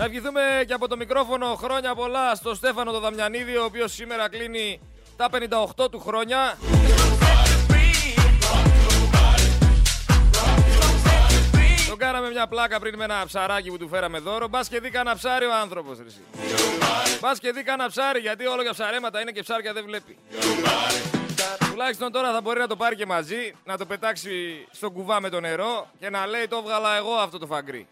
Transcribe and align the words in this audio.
Να 0.00 0.06
ευχηθούμε 0.06 0.40
και 0.66 0.72
από 0.72 0.88
το 0.88 0.96
μικρόφωνο 0.96 1.54
χρόνια 1.54 1.94
πολλά 1.94 2.34
στο 2.34 2.54
Στέφανο 2.54 2.92
το 2.92 3.00
Δαμιανίδη, 3.00 3.56
ο 3.56 3.64
οποίος 3.64 3.92
σήμερα 3.92 4.28
κλείνει 4.28 4.80
τα 5.16 5.28
58 5.78 5.90
του 5.90 6.00
χρόνια. 6.00 6.58
Τον 11.88 11.98
κάναμε 11.98 12.30
μια 12.30 12.46
πλάκα 12.46 12.80
πριν 12.80 12.96
με 12.96 13.04
ένα 13.04 13.22
ψαράκι 13.26 13.70
που 13.70 13.78
του 13.78 13.88
φέραμε 13.88 14.18
δώρο. 14.18 14.48
Μπας 14.48 14.68
και 14.68 14.80
δει 14.80 14.90
κανένα 14.90 15.16
ψάρι 15.16 15.44
ο 15.44 15.54
άνθρωπος. 15.60 15.98
Μπας 17.20 17.38
και 17.38 17.52
δει 17.52 17.62
κανένα 17.62 17.88
ψάρι, 17.88 18.20
γιατί 18.20 18.46
όλο 18.46 18.62
για 18.62 18.72
ψαρέματα 18.72 19.20
είναι 19.20 19.30
και 19.30 19.42
ψάρια 19.42 19.72
δεν 19.72 19.84
βλέπει. 19.84 20.18
Τουλάχιστον 21.70 22.12
τώρα 22.12 22.32
θα 22.32 22.40
μπορεί 22.40 22.58
να 22.58 22.66
το 22.66 22.76
πάρει 22.76 22.96
και 22.96 23.06
μαζί, 23.06 23.54
να 23.64 23.76
το 23.76 23.86
πετάξει 23.86 24.66
στο 24.70 24.90
κουβά 24.90 25.20
με 25.20 25.28
το 25.28 25.40
νερό 25.40 25.90
και 25.98 26.10
να 26.10 26.26
λέει 26.26 26.48
το 26.48 26.62
βγάλα 26.62 26.96
εγώ 26.96 27.12
αυτό 27.12 27.38
το 27.38 27.46
φαγκρί. 27.46 27.86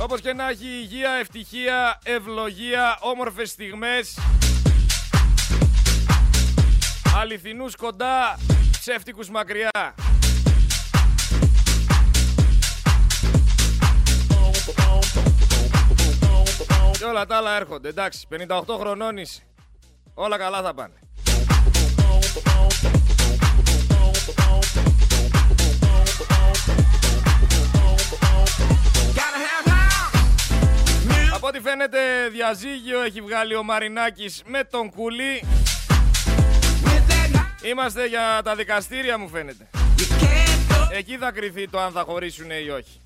Όπως 0.00 0.20
και 0.20 0.32
να 0.32 0.48
έχει 0.48 0.66
υγεία, 0.66 1.10
ευτυχία, 1.10 1.98
ευλογία, 2.04 2.98
όμορφες 3.00 3.50
στιγμές 3.50 4.18
Αληθινούς 7.20 7.76
κοντά, 7.76 8.38
ψεύτικους 8.70 9.30
μακριά. 9.30 9.94
Και 16.98 17.04
όλα 17.04 17.26
τα 17.26 17.36
άλλα 17.36 17.56
έρχονται, 17.56 17.88
εντάξει, 17.88 18.26
58 18.48 18.62
χρονών 18.78 19.16
είσαι. 19.16 19.42
Όλα 20.14 20.38
καλά 20.38 20.62
θα 20.62 20.74
πάνε 20.74 21.05
Από 31.48 31.56
ό,τι 31.56 31.68
φαίνεται 31.68 31.98
διαζύγιο 32.32 33.02
έχει 33.02 33.20
βγάλει 33.20 33.54
ο 33.54 33.62
Μαρινάκης 33.62 34.42
με 34.46 34.64
τον 34.64 34.90
Κούλι. 34.90 35.44
Είμαστε 37.62 38.06
για 38.06 38.40
τα 38.44 38.54
δικαστήρια 38.54 39.18
μου 39.18 39.28
φαίνεται. 39.28 39.68
Εκεί 40.92 41.16
θα 41.16 41.30
κρυθεί 41.30 41.68
το 41.68 41.80
αν 41.80 41.92
θα 41.92 42.02
χωρίσουν 42.02 42.50
ή 42.50 42.70
όχι. 42.70 43.00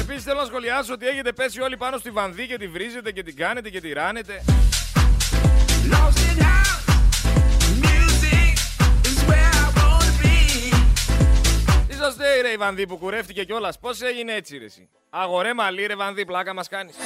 Επίσης 0.00 0.22
θέλω 0.22 0.40
να 0.40 0.46
σχολιάσω 0.46 0.92
ότι 0.92 1.06
έχετε 1.06 1.32
πέσει 1.32 1.60
όλοι 1.60 1.76
πάνω 1.76 1.98
στη 1.98 2.10
βανδί 2.10 2.46
και 2.46 2.56
τη 2.56 2.68
βρίζετε 2.68 3.12
και 3.12 3.22
την 3.22 3.36
κάνετε 3.36 3.70
και 3.70 3.80
τη 3.80 3.92
ράνετε. 3.92 4.42
Είσαστε 12.08 12.40
ρε 12.40 12.48
η 12.50 12.56
Βανδί 12.56 12.86
που 12.86 12.98
κουρεύτηκε 12.98 13.44
κιόλας. 13.44 13.78
Πώς 13.78 14.00
έγινε 14.00 14.34
έτσι, 14.34 14.58
ρε. 14.58 14.64
Εσύ; 14.64 14.88
Αγορέ 15.10 15.54
μαλλί, 15.54 15.86
ρε 15.86 15.94
Βανδί, 15.96 16.24
πλάκα 16.24 16.54
μας 16.54 16.68
κάνεις. 16.68 16.96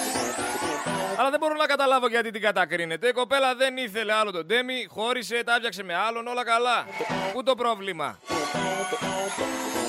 Αλλά 1.18 1.30
δεν 1.30 1.38
μπορώ 1.38 1.54
να 1.54 1.66
καταλάβω 1.66 2.08
γιατί 2.08 2.30
την 2.30 2.40
κατακρίνετε. 2.40 3.08
Η 3.08 3.12
κοπέλα 3.12 3.54
δεν 3.54 3.76
ήθελε 3.76 4.12
άλλο 4.12 4.30
τον 4.30 4.46
Ντέμι, 4.46 4.86
χώρισε, 4.88 5.42
τα 5.44 5.54
άπιαξε 5.54 5.82
με 5.82 5.94
άλλον, 5.94 6.26
όλα 6.26 6.44
καλά. 6.44 6.86
Πού 7.32 7.42
το 7.42 7.54
πρόβλημα; 7.54 8.18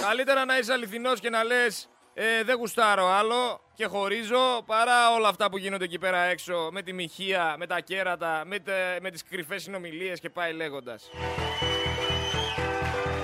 Καλύτερα 0.07 0.45
να 0.45 0.57
είσαι 0.57 0.73
αληθινός 0.73 1.19
και 1.19 1.29
να 1.29 1.43
λες 1.43 1.89
ε, 2.13 2.43
δεν 2.43 2.55
γουστάρω 2.55 3.07
άλλο 3.07 3.61
και 3.73 3.85
χωρίζω 3.85 4.63
παρά 4.65 5.13
όλα 5.13 5.27
αυτά 5.27 5.49
που 5.49 5.57
γίνονται 5.57 5.83
εκεί 5.83 5.99
πέρα 5.99 6.17
έξω 6.17 6.69
με 6.71 6.81
τη 6.81 6.93
μοιχεία, 6.93 7.55
με 7.57 7.67
τα 7.67 7.79
κέρατα, 7.79 8.43
με, 8.45 8.59
τε, 8.59 8.73
με 9.01 9.11
τις 9.11 9.23
κρυφές 9.23 9.61
συνομιλίες 9.61 10.19
και 10.19 10.29
πάει 10.29 10.53
λέγοντας. 10.53 11.09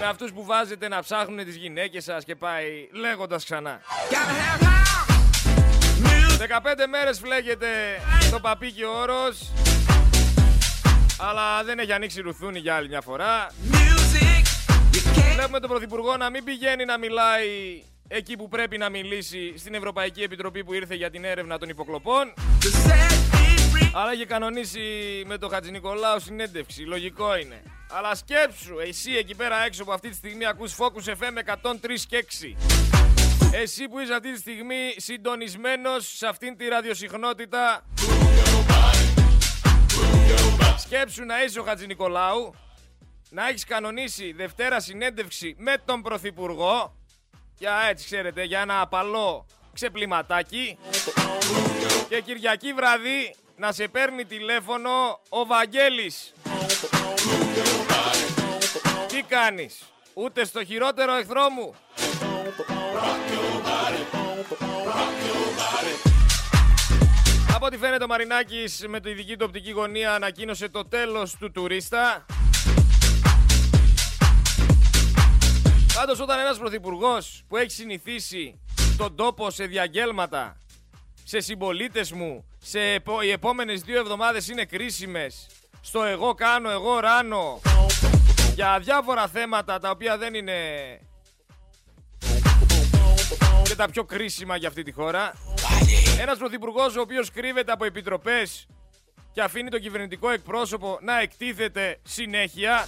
Με 0.07 0.13
αυτούς 0.13 0.31
που 0.31 0.45
βάζετε 0.45 0.87
να 0.87 1.01
ψάχνουν 1.01 1.45
τις 1.45 1.55
γυναίκες 1.55 2.03
σας 2.03 2.23
και 2.23 2.35
πάει 2.35 2.87
λέγοντας 2.91 3.43
ξανά. 3.43 3.81
15 6.37 6.87
μέρες 6.89 7.19
φλέγεται 7.19 7.67
το 8.31 8.39
παπίκι 8.39 8.85
όρος 8.85 9.51
αλλά 11.17 11.63
δεν 11.63 11.79
έχει 11.79 11.91
ανοίξει 11.91 12.21
ρουθούνη 12.21 12.59
για 12.59 12.75
άλλη 12.75 12.87
μια 12.87 13.01
φορά. 13.01 13.47
Βλέπουμε 15.33 15.59
τον 15.59 15.69
Πρωθυπουργό 15.69 16.17
να 16.17 16.29
μην 16.29 16.43
πηγαίνει 16.43 16.85
να 16.85 16.97
μιλάει 16.97 17.83
εκεί 18.07 18.37
που 18.37 18.47
πρέπει 18.47 18.77
να 18.77 18.89
μιλήσει 18.89 19.57
στην 19.57 19.73
Ευρωπαϊκή 19.73 20.21
Επιτροπή 20.21 20.63
που 20.63 20.73
ήρθε 20.73 20.95
για 20.95 21.09
την 21.09 21.23
έρευνα 21.23 21.57
των 21.57 21.69
υποκλοπών. 21.69 22.33
Αλλά 23.93 24.11
έχει 24.11 24.25
κανονίσει 24.25 24.79
με 25.25 25.37
τον 25.37 25.49
Χατζη 25.49 25.71
Νικολάου 25.71 26.19
συνέντευξη. 26.19 26.81
Λογικό 26.81 27.37
είναι. 27.37 27.61
Αλλά 27.89 28.15
σκέψου, 28.15 28.79
εσύ 28.79 29.11
εκεί 29.11 29.35
πέρα 29.35 29.65
έξω 29.65 29.83
που 29.83 29.91
αυτή 29.91 30.09
τη 30.09 30.15
στιγμή 30.15 30.45
ακούς 30.45 30.75
Focus 30.77 31.09
FM 31.09 31.55
103 31.63 31.73
και 32.07 32.25
6. 32.41 32.55
Εσύ 33.51 33.87
που 33.87 33.99
είσαι 33.99 34.13
αυτή 34.13 34.33
τη 34.33 34.39
στιγμή 34.39 34.93
συντονισμένος 34.97 36.17
σε 36.17 36.27
αυτήν 36.27 36.57
τη 36.57 36.67
ραδιοσυχνότητα. 36.67 37.85
Σκέψου 40.77 41.23
να 41.23 41.43
είσαι 41.43 41.59
ο 41.59 41.63
Χατζη 41.63 41.85
Νικολάου, 41.85 42.53
να 43.29 43.47
έχεις 43.47 43.65
κανονίσει 43.65 44.31
Δευτέρα 44.31 44.79
συνέντευξη 44.79 45.55
με 45.57 45.77
τον 45.85 46.01
Πρωθυπουργό 46.01 46.95
για 47.57 47.87
έτσι 47.89 48.05
ξέρετε, 48.05 48.43
για 48.43 48.59
ένα 48.59 48.81
απαλό 48.81 49.45
ξεπληματάκι 49.73 50.77
και 52.09 52.21
Κυριακή 52.21 52.73
βραδύ 52.73 53.35
να 53.55 53.71
σε 53.71 53.87
παίρνει 53.87 54.25
τηλέφωνο 54.25 55.19
ο 55.29 55.45
Βαγγέλης. 55.45 56.33
Τι 59.07 59.21
κάνεις, 59.21 59.77
ούτε 60.13 60.45
στο 60.45 60.63
χειρότερο 60.63 61.13
εχθρό 61.13 61.49
μου; 61.49 61.73
Από 67.55 67.65
ό,τι 67.65 67.77
φαίνεται 67.77 68.03
ο 68.03 68.07
Μαρινάκης 68.07 68.85
με 68.87 68.99
τη 68.99 69.13
δική 69.13 69.37
του 69.37 69.45
οπτική 69.47 69.71
γωνία 69.71 70.13
ανακοίνωσε 70.13 70.69
το 70.69 70.87
τέλος 70.87 71.35
του 71.39 71.51
τουρίστα. 71.51 72.25
Πάντως 75.93 76.19
όταν 76.19 76.39
ένας 76.39 76.57
πρωθυπουργός 76.57 77.43
που 77.47 77.57
έχει 77.57 77.71
συνηθίσει 77.71 78.59
τον 78.97 79.15
τόπο 79.15 79.49
σε 79.49 79.65
διαγγέλματα, 79.65 80.57
σε 81.23 81.39
συμπολίτες 81.39 82.11
μου, 82.11 82.45
σε 82.57 82.79
επο... 82.79 83.21
οι 83.21 83.31
επόμενες 83.31 83.81
δύο 83.81 83.99
εβδομάδες 83.99 84.47
είναι 84.47 84.65
κρίσιμες, 84.65 85.47
στο 85.81 86.03
εγώ 86.03 86.33
κάνω, 86.33 86.69
εγώ 86.69 86.99
ράνω, 86.99 87.61
για 88.53 88.79
διάφορα 88.79 89.27
θέματα 89.27 89.79
τα 89.79 89.89
οποία 89.89 90.17
δεν 90.17 90.33
είναι 90.33 90.53
και 93.63 93.75
τα 93.75 93.89
πιο 93.89 94.03
κρίσιμα 94.03 94.55
για 94.55 94.67
αυτή 94.67 94.83
τη 94.83 94.91
χώρα. 94.91 95.33
Ένας 96.19 96.37
πρωθυπουργός 96.37 96.95
ο 96.95 97.01
οποίος 97.01 97.31
κρύβεται 97.31 97.71
από 97.71 97.85
επιτροπές 97.85 98.67
και 99.31 99.41
αφήνει 99.41 99.69
τον 99.69 99.79
κυβερνητικό 99.79 100.29
εκπρόσωπο 100.29 100.97
να 101.01 101.19
εκτίθεται 101.19 101.99
συνέχεια. 102.03 102.87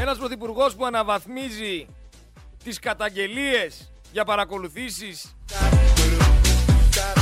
Ένας 0.00 0.18
πρωθυπουργός 0.18 0.74
που 0.74 0.84
αναβαθμίζει 0.86 1.86
τις 2.64 2.78
καταγγελίες 2.78 3.92
για 4.12 4.24
παρακολουθήσεις 4.24 5.36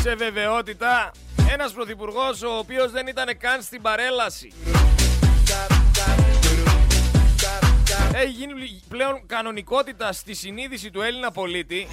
σε 0.03 0.15
βεβαιότητα. 0.15 1.11
Ένας 1.53 1.73
πρωθυπουργός 1.73 2.43
ο 2.43 2.59
οποίος 2.59 2.91
δεν 2.91 3.07
ήταν 3.07 3.39
καν 3.39 3.63
στην 3.63 3.83
παρέλαση. 3.83 4.53
Έχει 8.15 8.31
γίνει 8.31 8.83
πλέον 8.89 9.27
κανονικότητα 9.27 10.13
στη 10.13 10.35
συνείδηση 10.35 10.91
του 10.91 11.01
Έλληνα 11.01 11.31
πολίτη 11.31 11.87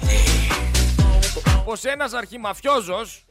πως 1.64 1.84
ένας 1.84 2.12
αρχιμαφιόζος 2.12 3.24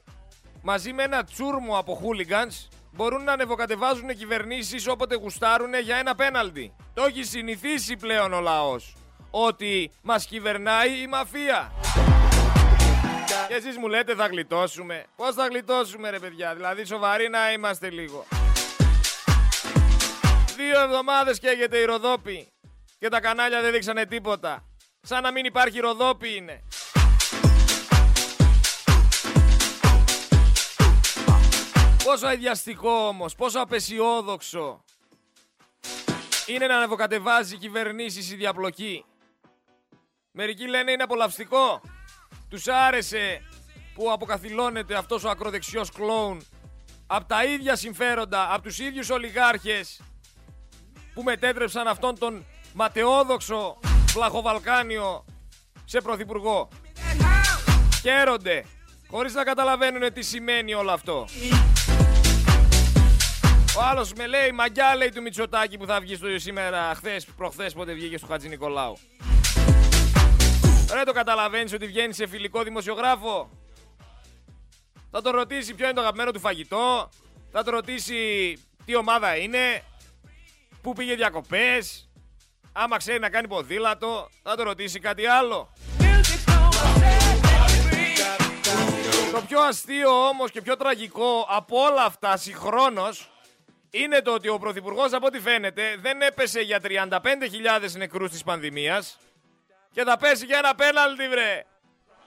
μαζί 0.61 0.93
με 0.93 1.03
ένα 1.03 1.23
τσούρμο 1.23 1.77
από 1.77 1.93
χούλιγκανς 1.95 2.67
μπορούν 2.91 3.23
να 3.23 3.31
ανεβοκατεβάζουν 3.31 4.15
κυβερνήσεις 4.17 4.87
όποτε 4.87 5.15
γουστάρουν 5.15 5.73
για 5.83 5.95
ένα 5.95 6.15
πέναλτι. 6.15 6.73
Το 6.93 7.03
έχει 7.03 7.23
συνηθίσει 7.23 7.95
πλέον 7.95 8.33
ο 8.33 8.39
λαός. 8.39 8.95
Ότι 9.31 9.91
μας 10.01 10.25
κυβερνάει 10.25 11.01
η 11.01 11.07
μαφία. 11.07 11.71
Και 13.47 13.53
εσείς 13.53 13.77
μου 13.77 13.87
λέτε 13.87 14.15
θα 14.15 14.27
γλιτώσουμε. 14.27 15.05
Πώς 15.15 15.35
θα 15.35 15.47
γλιτώσουμε 15.47 16.09
ρε 16.09 16.19
παιδιά, 16.19 16.55
δηλαδή 16.55 16.85
σοβαροί 16.85 17.29
να 17.29 17.51
είμαστε 17.51 17.89
λίγο. 17.89 18.25
Δύο 20.55 20.81
εβδομάδες 20.81 21.39
καίγεται 21.39 21.77
η 21.77 21.85
Ροδόπη 21.85 22.47
και 22.99 23.09
τα 23.09 23.19
κανάλια 23.19 23.61
δεν 23.61 23.71
δείξανε 23.71 24.05
τίποτα. 24.05 24.65
Σαν 25.01 25.23
να 25.23 25.31
μην 25.31 25.45
υπάρχει 25.45 25.79
Ροδόπη 25.79 26.35
είναι. 26.35 26.63
Πόσο 32.03 32.27
αειδιαστικό 32.27 33.07
όμως, 33.07 33.35
πόσο 33.35 33.59
απεσιόδοξο 33.59 34.83
είναι 36.45 36.67
να 36.67 36.77
ανεβοκατεβάζει 36.77 37.57
κυβερνήσεις 37.57 38.31
η 38.31 38.35
διαπλοκή. 38.35 39.05
Μερικοί 40.31 40.67
λένε 40.67 40.91
είναι 40.91 41.03
απολαυστικό. 41.03 41.81
Τους 42.49 42.67
άρεσε 42.67 43.41
που 43.93 44.11
αποκαθιλώνεται 44.11 44.95
αυτός 44.95 45.23
ο 45.23 45.29
ακροδεξιός 45.29 45.91
κλόουν 45.91 46.45
από 47.07 47.25
τα 47.25 47.45
ίδια 47.45 47.75
συμφέροντα, 47.75 48.53
από 48.53 48.61
τους 48.61 48.79
ίδιους 48.79 49.09
ολιγάρχες 49.09 50.01
που 51.13 51.23
μετέτρεψαν 51.23 51.87
αυτόν 51.87 52.19
τον 52.19 52.45
ματαιόδοξο 52.73 53.79
Βλαχοβαλκάνιο 54.13 55.25
σε 55.85 56.01
πρωθυπουργό. 56.01 56.67
Χαίρονται, 58.01 58.65
χωρίς 59.07 59.33
να 59.33 59.43
καταλαβαίνουν 59.43 60.13
τι 60.13 60.21
σημαίνει 60.21 60.73
όλο 60.73 60.91
αυτό. 60.91 61.27
Ο 63.77 63.81
άλλος 63.81 64.13
με 64.13 64.27
λέει, 64.27 64.51
μαγιά 64.51 64.95
λέει 64.95 65.09
του 65.09 65.21
Μητσοτάκη 65.21 65.77
που 65.77 65.85
θα 65.85 65.99
βγει 65.99 66.15
στο 66.15 66.39
σήμερα, 66.39 66.95
χθες, 66.95 67.25
προχθές, 67.25 67.73
πότε 67.73 67.93
βγήκε 67.93 68.17
στο 68.17 68.27
Χατζη 68.27 68.47
Νικολάου. 68.47 68.97
Ρε 70.93 71.03
το 71.03 71.11
καταλαβαίνεις 71.11 71.73
ότι 71.73 71.85
βγαίνει 71.85 72.13
σε 72.13 72.27
φιλικό 72.27 72.63
δημοσιογράφο; 72.63 73.49
Θα 75.11 75.21
τον 75.21 75.31
ρωτήσει 75.31 75.73
ποιο 75.73 75.85
είναι 75.85 75.93
το 75.93 76.01
αγαπημένο 76.01 76.31
του 76.31 76.39
φαγητό. 76.39 77.09
Θα 77.51 77.63
τον 77.63 77.73
ρωτήσει 77.73 78.53
τι 78.85 78.95
ομάδα 78.95 79.35
είναι. 79.35 79.83
Πού 80.81 80.93
πήγε 80.93 81.15
διακοπές. 81.15 82.09
Άμα 82.73 82.97
ξέρει 82.97 83.19
να 83.19 83.29
κάνει 83.29 83.47
ποδήλατο. 83.47 84.29
Θα 84.43 84.55
τον 84.55 84.65
ρωτήσει 84.65 84.99
κάτι 84.99 85.25
άλλο. 85.25 85.73
Το 89.31 89.41
πιο 89.47 89.61
αστείο 89.61 90.27
όμως 90.27 90.51
και 90.51 90.61
πιο 90.61 90.77
τραγικό 90.77 91.47
από 91.49 91.77
όλα 91.81 92.03
αυτά 92.03 92.37
συγχρόνως 92.37 93.29
είναι 93.89 94.21
το 94.21 94.33
ότι 94.33 94.47
ο 94.47 94.57
Πρωθυπουργός 94.57 95.13
από 95.13 95.25
ό,τι 95.25 95.39
φαίνεται 95.39 95.95
δεν 96.01 96.21
έπεσε 96.21 96.59
για 96.61 96.79
35.000 96.83 97.91
νεκρούς 97.97 98.31
της 98.31 98.43
πανδημίας 98.43 99.17
και 99.95 100.03
θα 100.03 100.17
πέσει 100.17 100.45
για 100.45 100.57
ένα 100.57 100.75
πέναλτι 100.75 101.27
βρε. 101.27 101.63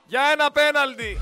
Για 0.06 0.20
ένα 0.32 0.50
πέναλτι. 0.50 1.20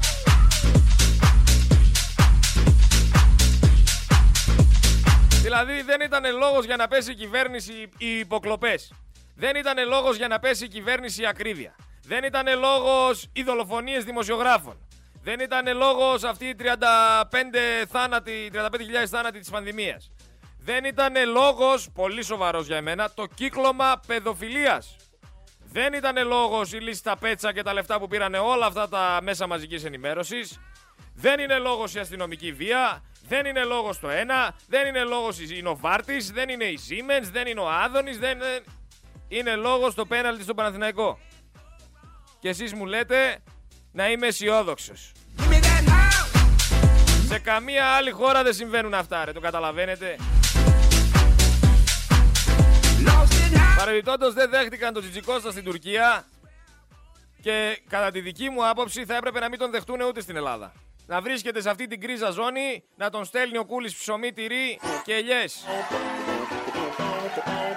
Δηλαδή 5.43 5.83
δεν 5.83 6.01
ήταν 6.01 6.37
λόγος 6.37 6.65
για 6.65 6.77
να 6.77 6.89
πέσει 6.89 7.11
η 7.11 7.15
κυβέρνηση 7.15 7.89
οι 7.99 8.19
υποκλοπές. 8.19 8.93
Δεν 9.35 9.57
ήταν 9.57 9.89
λόγος 9.89 10.17
για 10.17 10.29
να 10.29 10.39
πέσει 10.39 10.65
η 10.65 10.69
κυβέρνηση 10.69 11.23
η 11.23 11.27
ακρίβεια. 11.27 11.77
Δεν 12.03 12.25
ήταν 12.25 12.59
λόγος 12.59 13.29
οι 13.33 13.43
δολοφονίες 13.43 14.05
δημοσιογράφων. 14.05 14.89
Δεν 15.23 15.41
ήταν 15.41 15.77
λόγος 15.77 16.25
αυτοί 16.25 16.45
οι 16.45 16.55
35 16.55 17.87
θάνατοι, 17.91 18.51
35.000 18.53 19.09
θάνατοι 19.11 19.39
της 19.39 19.51
πανδημίας. 19.51 20.11
Δεν 20.59 20.85
ήταν 20.85 21.15
λόγος, 21.33 21.89
πολύ 21.95 22.25
σοβαρός 22.25 22.67
για 22.67 22.77
εμένα, 22.77 23.11
το 23.11 23.27
κύκλωμα 23.35 24.01
παιδοφιλίας. 24.07 24.97
Δεν 25.77 25.93
ήταν 25.93 26.27
λόγος 26.27 26.73
η 26.73 26.77
λίστα 26.77 27.17
πέτσα 27.17 27.53
και 27.53 27.63
τα 27.63 27.73
λεφτά 27.73 27.99
που 27.99 28.09
πήραν 28.09 28.35
όλα 28.35 28.67
αυτά 28.67 28.89
τα 28.89 29.19
μέσα 29.23 29.47
μαζικής 29.47 29.85
ενημέρωσης. 29.85 30.61
Δεν 31.15 31.41
είναι 31.41 31.59
λόγος 31.59 31.95
η 31.95 31.99
αστυνομική 31.99 32.53
βία. 32.53 33.03
Δεν 33.29 33.47
είναι 33.47 33.65
λόγος 33.65 34.01
το 34.01 34.09
ένα. 34.09 34.55
Δεν 34.69 34.87
είναι 34.87 35.05
λόγος 35.05 35.39
η 35.41 35.63
Νοβάρτης. 35.63 36.31
Δεν 36.31 36.49
είναι 36.49 36.65
η 36.65 36.79
Siemens. 36.89 37.29
Δεν 37.33 37.47
είναι 37.47 37.61
ο 37.61 37.71
Άδωνης. 37.71 38.19
Δεν 38.19 38.39
είναι 39.29 39.57
λόγος 39.57 39.95
το 39.95 40.07
πέναλτι 40.07 40.43
στον 40.43 40.57
Παναθηναϊκό. 40.57 41.19
Και 42.41 42.49
εσείς 42.49 42.75
μου 42.75 42.87
λέτε 42.87 43.43
να 43.93 44.11
είμαι 44.11 44.27
αισιόδοξος. 44.27 45.13
Σε 47.29 47.39
καμία 47.39 47.87
άλλη 47.87 48.11
χώρα 48.11 48.43
δεν 48.43 48.53
συμβαίνουν 48.53 48.95
αυτά, 48.95 49.25
ρε. 49.25 49.33
Το 49.33 49.41
καταλαβαίνετε. 49.41 50.17
Παρεμπιπτόντως 53.77 54.35
δεν 54.35 54.51
δέχτηκαν 54.51 54.93
τον 54.93 55.03
Τζιτζικώστα 55.03 55.51
στην 55.51 55.65
Τουρκία 55.65 56.25
και 57.43 57.83
κατά 57.89 58.11
τη 58.11 58.21
δική 58.21 58.51
μου 58.51 58.69
άποψη 58.69 59.05
θα 59.05 59.17
έπρεπε 59.17 59.41
να 59.41 59.49
μην 59.49 59.59
τον 59.59 59.71
δεχτούν 59.71 60.01
ούτε 60.01 60.21
στην 60.21 60.37
Ελλάδα. 60.37 60.73
Να 61.07 61.21
βρίσκεται 61.21 61.61
σε 61.61 61.71
αυτή 61.71 61.87
την 61.87 62.01
κρίζα 62.01 62.31
ζώνη, 62.31 62.85
να 62.97 63.11
τον 63.11 63.25
στέλνει 63.25 63.59
ο 63.59 63.65
Κούλης 63.65 63.97
ψωμί, 63.97 64.33
τυρί 64.33 64.81
και 65.05 65.15
ελιές. 65.15 65.65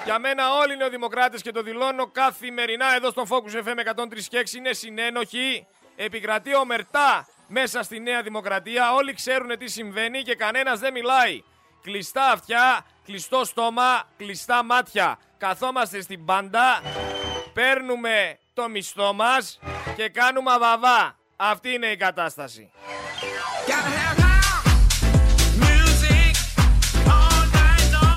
Για 0.05 0.19
μένα 0.19 0.53
όλοι 0.53 0.73
οι 0.73 0.77
νεοδημοκράτες 0.77 1.41
και 1.41 1.51
το 1.51 1.61
δηλώνω 1.61 2.07
καθημερινά 2.07 2.95
εδώ 2.95 3.09
στον 3.09 3.27
Focus 3.29 3.67
FM 3.67 4.03
103 4.03 4.27
και 4.27 4.43
6 4.51 4.53
είναι 4.53 4.73
συνένοχοι. 4.73 5.67
Επικρατεί 5.95 6.55
ομερτά 6.55 7.27
μέσα 7.47 7.83
στη 7.83 7.99
Νέα 7.99 8.21
Δημοκρατία. 8.21 8.93
Όλοι 8.93 9.13
ξέρουν 9.13 9.57
τι 9.57 9.67
συμβαίνει 9.67 10.21
και 10.21 10.35
κανένας 10.35 10.79
δεν 10.79 10.93
μιλάει. 10.93 11.43
Κλειστά 11.81 12.31
αυτιά, 12.31 12.85
κλειστό 13.05 13.45
στόμα, 13.45 14.03
κλειστά 14.17 14.63
μάτια. 14.63 15.17
Καθόμαστε 15.37 16.01
στην 16.01 16.25
πάντα, 16.25 16.81
παίρνουμε 17.53 18.39
το 18.53 18.69
μισθό 18.69 19.13
μας 19.13 19.59
και 19.95 20.09
κάνουμε 20.09 20.51
αβαβά. 20.51 21.15
Αυτή 21.35 21.69
είναι 21.69 21.87
η 21.87 21.95
κατάσταση. 21.95 22.71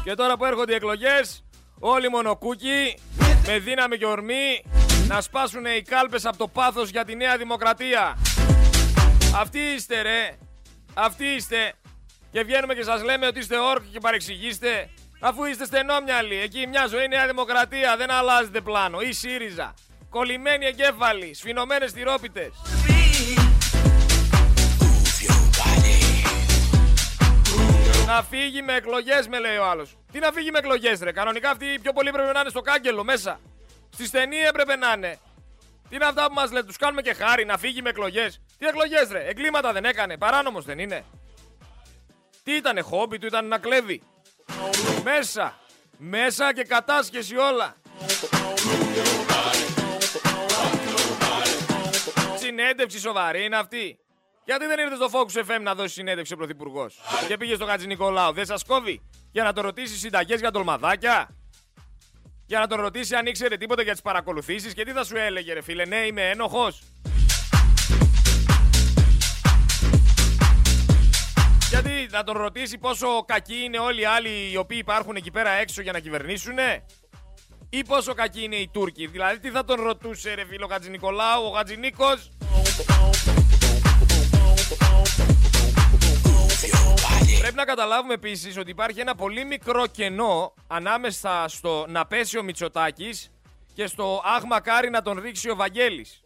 Και 0.04 0.14
τώρα 0.14 0.36
που 0.36 0.44
έρχονται 0.44 0.72
οι 0.72 0.74
εκλογές, 0.74 1.44
όλοι 1.78 2.08
μονοκούκοι, 2.08 2.98
με 3.46 3.58
δύναμη 3.58 3.98
και 3.98 4.06
ορμή, 4.06 4.64
να 5.06 5.20
σπάσουν 5.20 5.64
οι 5.64 5.82
κάλπες 5.82 6.24
από 6.24 6.36
το 6.36 6.48
πάθος 6.48 6.90
για 6.90 7.04
τη 7.04 7.16
Νέα 7.16 7.36
Δημοκρατία. 7.36 8.16
Αυτοί 9.36 9.58
είστε 9.58 10.02
ρε, 10.02 10.38
αυτοί 10.94 11.24
είστε. 11.24 11.74
Και 12.32 12.42
βγαίνουμε 12.42 12.74
και 12.74 12.82
σας 12.82 13.02
λέμε 13.02 13.26
ότι 13.26 13.38
είστε 13.38 13.58
όρκοι 13.58 13.88
και 13.92 13.98
παρεξηγήστε. 14.00 14.90
Αφού 15.20 15.44
είστε 15.44 15.64
στενόμυαλοι, 15.64 16.36
εκεί 16.40 16.66
μια 16.66 16.86
ζωή 16.86 17.08
Νέα 17.08 17.26
Δημοκρατία, 17.26 17.96
δεν 17.96 18.10
αλλάζετε 18.10 18.60
πλάνο. 18.60 19.00
Ή 19.00 19.12
ΣΥΡΙΖΑ. 19.12 19.74
Κολλημένοι 20.10 20.66
εγκέφαλοι, 20.66 21.34
σφινωμένες 21.34 21.92
τυρόπιτες. 21.92 22.52
Να 28.06 28.22
φύγει 28.22 28.62
με 28.62 28.72
εκλογές, 28.72 29.28
με 29.28 29.38
λέει 29.38 29.56
ο 29.56 29.64
άλλος. 29.64 29.96
Τι 30.12 30.18
να 30.18 30.32
φύγει 30.32 30.50
με 30.50 30.58
εκλογές, 30.58 31.00
ρε. 31.00 31.12
Κανονικά 31.12 31.50
αυτοί 31.50 31.78
πιο 31.82 31.92
πολύ 31.92 32.10
πρέπει 32.10 32.32
να 32.32 32.40
είναι 32.40 32.48
στο 32.48 32.60
κάγκελο 32.60 33.04
μέσα. 33.04 33.40
Στη 33.90 34.06
στενή 34.06 34.36
έπρεπε 34.36 34.76
να 34.76 34.92
είναι. 34.96 35.18
Τι 35.88 35.96
είναι 35.96 36.04
αυτά 36.04 36.26
που 36.26 36.34
μας 36.34 36.52
λέτε, 36.52 36.66
τους 36.66 36.76
κάνουμε 36.76 37.02
και 37.02 37.14
χάρη 37.14 37.44
να 37.44 37.58
φύγει 37.58 37.82
με 37.82 37.88
εκλογές. 37.88 38.40
Τι 38.58 38.66
εκλογές, 38.66 39.08
ρε. 39.10 39.24
Εγκλήματα 39.28 39.72
δεν 39.72 39.84
έκανε. 39.84 40.18
Παράνομος 40.18 40.64
δεν 40.64 40.78
είναι. 40.78 41.04
Τι 42.42 42.54
ήτανε, 42.54 42.80
χόμπι 42.80 43.18
του 43.18 43.26
ήταν 43.26 43.48
να 43.48 43.58
κλέβει; 43.58 44.02
Μέσα. 45.02 45.58
Μέσα 45.98 46.54
και 46.54 46.62
κατάσχεση 46.62 47.36
όλα. 47.36 47.74
Συνέντευξη 52.38 52.98
σοβαρή 52.98 53.44
είναι 53.44 53.56
αυτή. 53.56 53.98
Γιατί 54.44 54.66
δεν 54.66 54.78
ήρθε 54.78 54.94
στο 54.94 55.08
Focus 55.12 55.40
FM 55.40 55.60
να 55.62 55.74
δώσει 55.74 55.94
συνέντευξη 55.94 56.32
ο 56.32 56.36
Πρωθυπουργός; 56.36 57.00
Και 57.28 57.36
πήγε 57.36 57.54
στο 57.54 57.66
Χατζη 57.66 57.86
Νικολάου. 57.86 58.32
Δεν 58.32 58.46
σας 58.46 58.64
κόβει; 58.64 59.02
Για 59.32 59.42
να 59.42 59.52
το 59.52 59.60
ρωτήσει 59.60 59.96
συνταγές 59.96 60.40
για 60.40 60.50
τολμαδάκια; 60.50 61.28
Για 62.46 62.58
να 62.58 62.66
τον 62.66 62.80
ρωτήσει 62.80 63.14
αν 63.14 63.26
ήξερε 63.26 63.56
τίποτα 63.56 63.82
για 63.82 63.92
τις 63.92 64.02
παρακολουθήσεις; 64.02 64.74
Και 64.74 64.84
τι 64.84 64.92
θα 64.92 65.04
σου 65.04 65.16
έλεγε, 65.16 65.52
ρε 65.52 65.62
φίλε. 65.62 65.84
Ναι, 65.84 65.96
είμαι 65.96 66.30
ένοχος; 66.30 66.82
Γιατί 71.72 72.08
να 72.10 72.22
τον 72.22 72.36
ρωτήσει 72.36 72.78
πόσο 72.78 73.24
κακοί 73.26 73.64
είναι 73.64 73.78
όλοι 73.78 74.00
οι 74.00 74.04
άλλοι 74.04 74.50
οι 74.52 74.56
οποίοι 74.56 74.78
υπάρχουν 74.80 75.16
εκεί 75.16 75.30
πέρα 75.30 75.50
έξω 75.50 75.82
για 75.82 75.92
να 75.92 75.98
κυβερνήσουν, 75.98 76.54
ή 77.70 77.84
πόσο 77.84 78.14
κακοί 78.14 78.42
είναι 78.42 78.56
οι 78.56 78.68
Τούρκοι; 78.72 79.06
Δηλαδή, 79.06 79.38
τι 79.38 79.50
θα 79.50 79.64
τον 79.64 79.80
ρωτούσε, 79.80 80.34
ρε 80.34 80.44
φίλο 80.44 80.66
Χατζη 80.66 80.90
Νικολάου, 80.90 81.44
ο 81.44 81.50
Χατζηνίκος. 81.50 82.30
Πρέπει 87.38 87.54
να 87.54 87.64
καταλάβουμε 87.64 88.14
επίσης 88.14 88.56
ότι 88.56 88.70
υπάρχει 88.70 89.00
ένα 89.00 89.14
πολύ 89.14 89.44
μικρό 89.44 89.86
κενό 89.86 90.54
ανάμεσα 90.66 91.44
στο 91.48 91.86
να 91.88 92.06
πέσει 92.06 92.38
ο 92.38 92.42
Μητσοτάκης 92.42 93.30
και 93.74 93.86
στο 93.86 94.22
αχ 94.24 94.42
μακάρι 94.44 94.90
να 94.90 95.02
τον 95.02 95.20
ρίξει 95.20 95.50
ο 95.50 95.56
Βαγγέλης. 95.56 96.22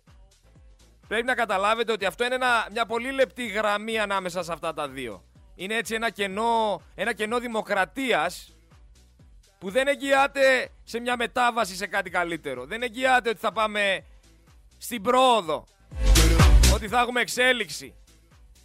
Πρέπει 1.09 1.27
να 1.27 1.35
καταλάβετε 1.35 1.93
ότι 1.93 2.05
αυτό 2.05 2.25
είναι 2.25 2.35
ένα, 2.35 2.69
μια 2.73 2.87
πολύ 2.87 3.11
λεπτή 3.11 3.47
γραμμή 3.47 3.99
ανάμεσα 3.99 4.43
σε 4.43 4.53
αυτά 4.53 4.75
τα 4.75 4.89
δύο. 4.89 5.25
Είναι 5.59 5.75
έτσι 5.75 5.95
ένα 5.95 6.11
κενό, 6.11 6.83
ένα 6.95 7.13
κενό 7.13 7.39
δημοκρατίας 7.39 8.57
που 9.59 9.71
δεν 9.71 9.89
εγγυάται 9.89 10.69
σε 10.85 11.01
μια 11.01 11.17
μετάβαση 11.17 11.77
σε 11.77 11.87
κάτι 11.87 12.11
καλύτερο. 12.11 12.65
Δεν 12.65 12.83
εγγυάται 12.83 13.29
ότι 13.29 13.39
θα 13.39 13.53
πάμε 13.53 14.05
στην 14.79 15.03
πρόοδο. 15.03 15.67
Ότι 16.75 16.89
θα 16.89 17.01
έχουμε 17.01 17.21
εξέλιξη. 17.21 17.95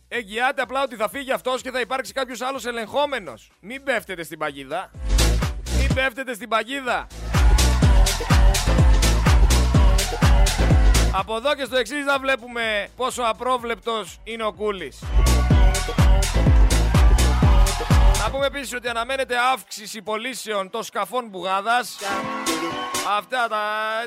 Εγγυάται 0.08 0.62
απλά 0.62 0.84
ότι 0.84 0.96
θα 0.96 1.10
φύγει 1.10 1.32
αυτός 1.32 1.62
και 1.62 1.72
θα 1.72 1.80
υπάρξει 1.80 2.14
κάποιος 2.14 2.42
άλλος 2.42 2.66
ελεγχόμενος. 2.66 3.52
Μην 3.60 3.84
πέφτετε 3.84 4.24
στην 4.24 4.38
παγίδα. 4.38 4.92
Μην 5.78 5.94
πέφτετε 5.94 6.34
στην 6.34 6.50
παγίδα. 6.50 7.08
Από 11.14 11.36
εδώ 11.36 11.56
και 11.56 11.64
στο 11.64 11.76
εξής 11.76 12.04
θα 12.04 12.20
βλέπουμε 12.20 12.88
πόσο 12.96 13.22
απρόβλεπτος 13.22 14.20
είναι 14.24 14.44
ο 14.44 14.54
Κούλης. 14.54 15.00
Να 18.22 18.32
πούμε 18.32 18.46
επίσης 18.46 18.74
ότι 18.74 18.88
αναμένεται 18.88 19.38
αύξηση 19.38 20.02
πωλήσεων 20.02 20.70
των 20.70 20.84
σκαφών 20.84 21.28
μπουγάδας. 21.28 21.98
Αυτά 23.08 23.48
τα, 23.48 23.62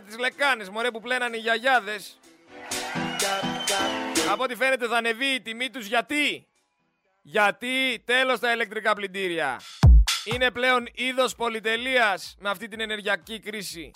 τις 0.07 0.19
λεκάνες 0.19 0.69
μωρέ 0.69 0.91
που 0.91 1.01
πλέναν 1.01 1.33
οι 1.33 1.37
γιαγιάδες. 1.37 2.19
Από 4.31 4.43
ό,τι 4.43 4.55
φαίνεται 4.55 4.87
θα 4.87 4.97
ανεβεί 4.97 5.27
η 5.27 5.41
τιμή 5.41 5.71
τους 5.71 5.87
γιατί; 5.87 6.47
Γιατί 7.23 8.03
τέλος 8.05 8.41
τα 8.41 8.53
ηλεκτρικά 8.53 8.95
πλυντήρια. 8.95 9.61
είναι 10.25 10.51
πλέον 10.51 10.89
είδος 10.95 11.35
πολυτελείας 11.35 12.37
με 12.39 12.51
αυτή 12.51 12.69
την 12.69 12.81
ενεργειακή 12.81 13.41
κρίση. 13.41 13.91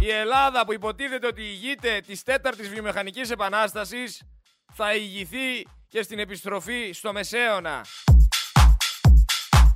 Η 0.00 0.10
Ελλάδα 0.10 0.64
που 0.64 0.72
υποτίθεται 0.72 1.26
ότι 1.26 1.42
ηγείται 1.42 2.00
της 2.06 2.22
τέταρτης 2.22 2.68
βιομηχανικής 2.68 3.30
επανάστασης 3.30 4.22
θα 4.72 4.94
ηγηθεί 4.94 5.66
και 5.88 6.02
στην 6.02 6.18
επιστροφή 6.18 6.90
στο 6.92 7.12
Μεσαίωνα. 7.12 7.84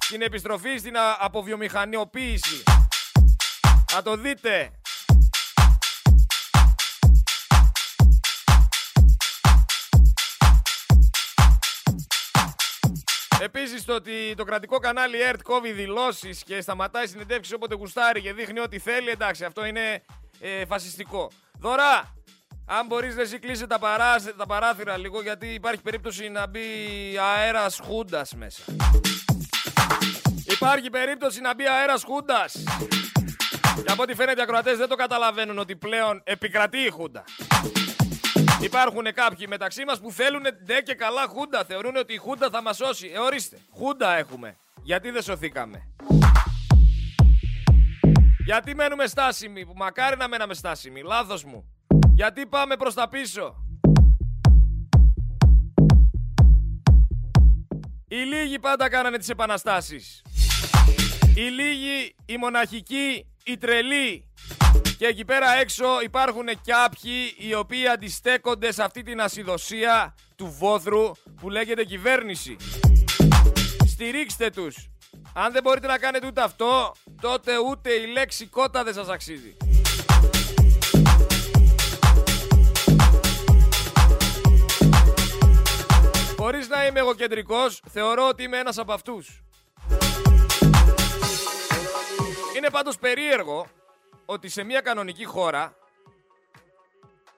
Την 0.09 0.23
επιστροφή 0.23 0.77
στην 0.79 0.95
αποβιομηχανιοποίηση. 1.19 2.63
Θα 3.87 4.03
το 4.03 4.17
δείτε. 4.17 4.71
Επίσης 13.41 13.85
το 13.85 13.95
ότι 13.95 14.35
το 14.37 14.45
κρατικό 14.45 14.79
κανάλι 14.79 15.23
ΕΡΤ 15.23 15.43
κόβει 15.43 15.73
δηλώσεις 15.73 16.43
και 16.43 16.61
σταματάει 16.61 17.07
συνεντεύξεις 17.07 17.55
όποτε 17.55 17.75
γουστάρει 17.75 18.21
και 18.21 18.33
δείχνει 18.33 18.61
ό,τι 18.61 18.79
θέλει, 18.79 19.11
εντάξει, 19.11 19.45
αυτό 19.45 19.65
είναι 19.65 20.03
ε, 20.41 20.65
φασιστικό. 20.67 21.31
Δωρά, 21.59 22.15
αν 22.67 22.87
μπορείς 22.87 23.15
να 23.15 23.23
εσύ 23.23 23.39
κλείσει 23.39 23.67
τα, 23.67 23.79
τα 24.37 24.47
παράθυρα 24.47 24.97
λίγο, 24.97 25.23
γιατί 25.23 25.47
υπάρχει 25.47 25.83
περίπτωση 25.83 26.29
να 26.29 26.47
μπει 26.47 26.61
αέρας 27.19 27.81
χούντας 27.85 28.35
μέσα. 28.35 28.63
Υπάρχει 30.61 30.91
περίπτωση 30.91 31.41
να 31.41 31.55
μπει 31.55 31.67
αέρας 31.69 32.03
χούντας. 32.05 32.53
Και 33.85 33.93
από 33.93 34.03
ό,τι 34.03 34.15
φαίνεται 34.15 34.41
οι 34.41 34.43
ακροατές 34.43 34.77
δεν 34.77 34.89
το 34.89 34.95
καταλαβαίνουν 34.95 35.59
ότι 35.59 35.77
πλέον 35.77 36.21
επικρατεί 36.25 36.79
η 36.79 36.89
χούντα. 36.89 37.25
Υπάρχουν 38.61 39.13
κάποιοι 39.15 39.47
μεταξύ 39.49 39.85
μας 39.85 40.01
που 40.01 40.13
θέλουν 40.13 40.43
ντε 40.65 40.81
και 40.81 40.95
καλά 40.95 41.27
Χούντα. 41.27 41.65
Θεωρούν 41.65 41.97
ότι 41.97 42.13
η 42.13 42.17
Χούντα 42.17 42.51
θα 42.51 42.63
μας 42.63 42.77
σώσει. 42.77 43.11
Ε, 43.15 43.19
ορίστε. 43.19 43.59
Χούντα 43.71 44.17
έχουμε. 44.17 44.57
Γιατί 44.83 45.11
δεν 45.11 45.23
σωθήκαμε; 45.23 45.89
Γιατί 48.45 48.75
μένουμε 48.75 49.07
στάσιμοι, 49.07 49.67
που 49.67 49.73
μακάρι 49.77 50.17
να 50.17 50.29
μέναμε 50.29 50.55
στάσιμοι. 50.55 51.03
Λάθος 51.03 51.45
μου. 51.45 51.65
Γιατί 52.15 52.47
πάμε 52.47 52.77
προς 52.77 52.95
τα 52.95 53.09
πίσω; 53.09 53.65
Οι 58.09 58.17
λίγοι 58.17 58.59
πάντα 58.59 58.89
κάνανε 58.89 59.19
τις 59.19 59.29
επαναστάσεις. 59.29 60.23
Οι 61.39 61.51
λίγοι, 61.51 62.15
οι 62.27 62.37
μοναχικοί, 62.37 63.27
οι 63.45 63.57
τρελοί, 63.59 64.29
και 64.99 65.07
εκεί 65.07 65.25
πέρα 65.25 65.53
έξω 65.53 66.01
υπάρχουν 66.03 66.47
κάποιοι 66.65 67.35
οι 67.39 67.55
οποίοι 67.55 67.89
αντιστέκονται 67.89 68.73
σε 68.73 68.83
αυτή 68.83 69.03
την 69.03 69.21
ασυδοσία 69.21 70.15
του 70.37 70.57
βόθρου 70.59 71.13
που 71.41 71.51
λέγεται 71.51 71.85
κυβέρνηση. 71.85 72.57
Στηρίξτε 73.87 74.51
τους. 74.51 74.89
Αν 75.35 75.53
δεν 75.53 75.63
μπορείτε 75.63 75.87
να 75.87 75.99
κάνετε 75.99 76.27
ούτε 76.27 76.43
αυτό, 76.43 76.93
τότε 77.21 77.53
ούτε 77.59 77.91
η 77.91 78.07
λέξη 78.07 78.47
κότα 78.47 78.85
δεν 78.85 78.95
σας 78.95 79.09
αξίζει. 79.09 79.57
Χωρίς 86.37 86.69
να 86.69 86.87
είμαι 86.87 87.01
εγωκεντρικός, 87.01 87.83
θεωρώ 87.91 88.29
ότι 88.29 88.43
είμαι 88.43 88.59
ένας 88.59 88.79
από 88.79 88.93
αυτούς. 88.93 89.43
Είναι 92.59 92.71
πάντως 92.71 92.99
περίεργο 92.99 93.67
ότι 94.25 94.49
σε 94.49 94.63
μια 94.63 94.81
κανονική 94.81 95.25
χώρα 95.25 95.77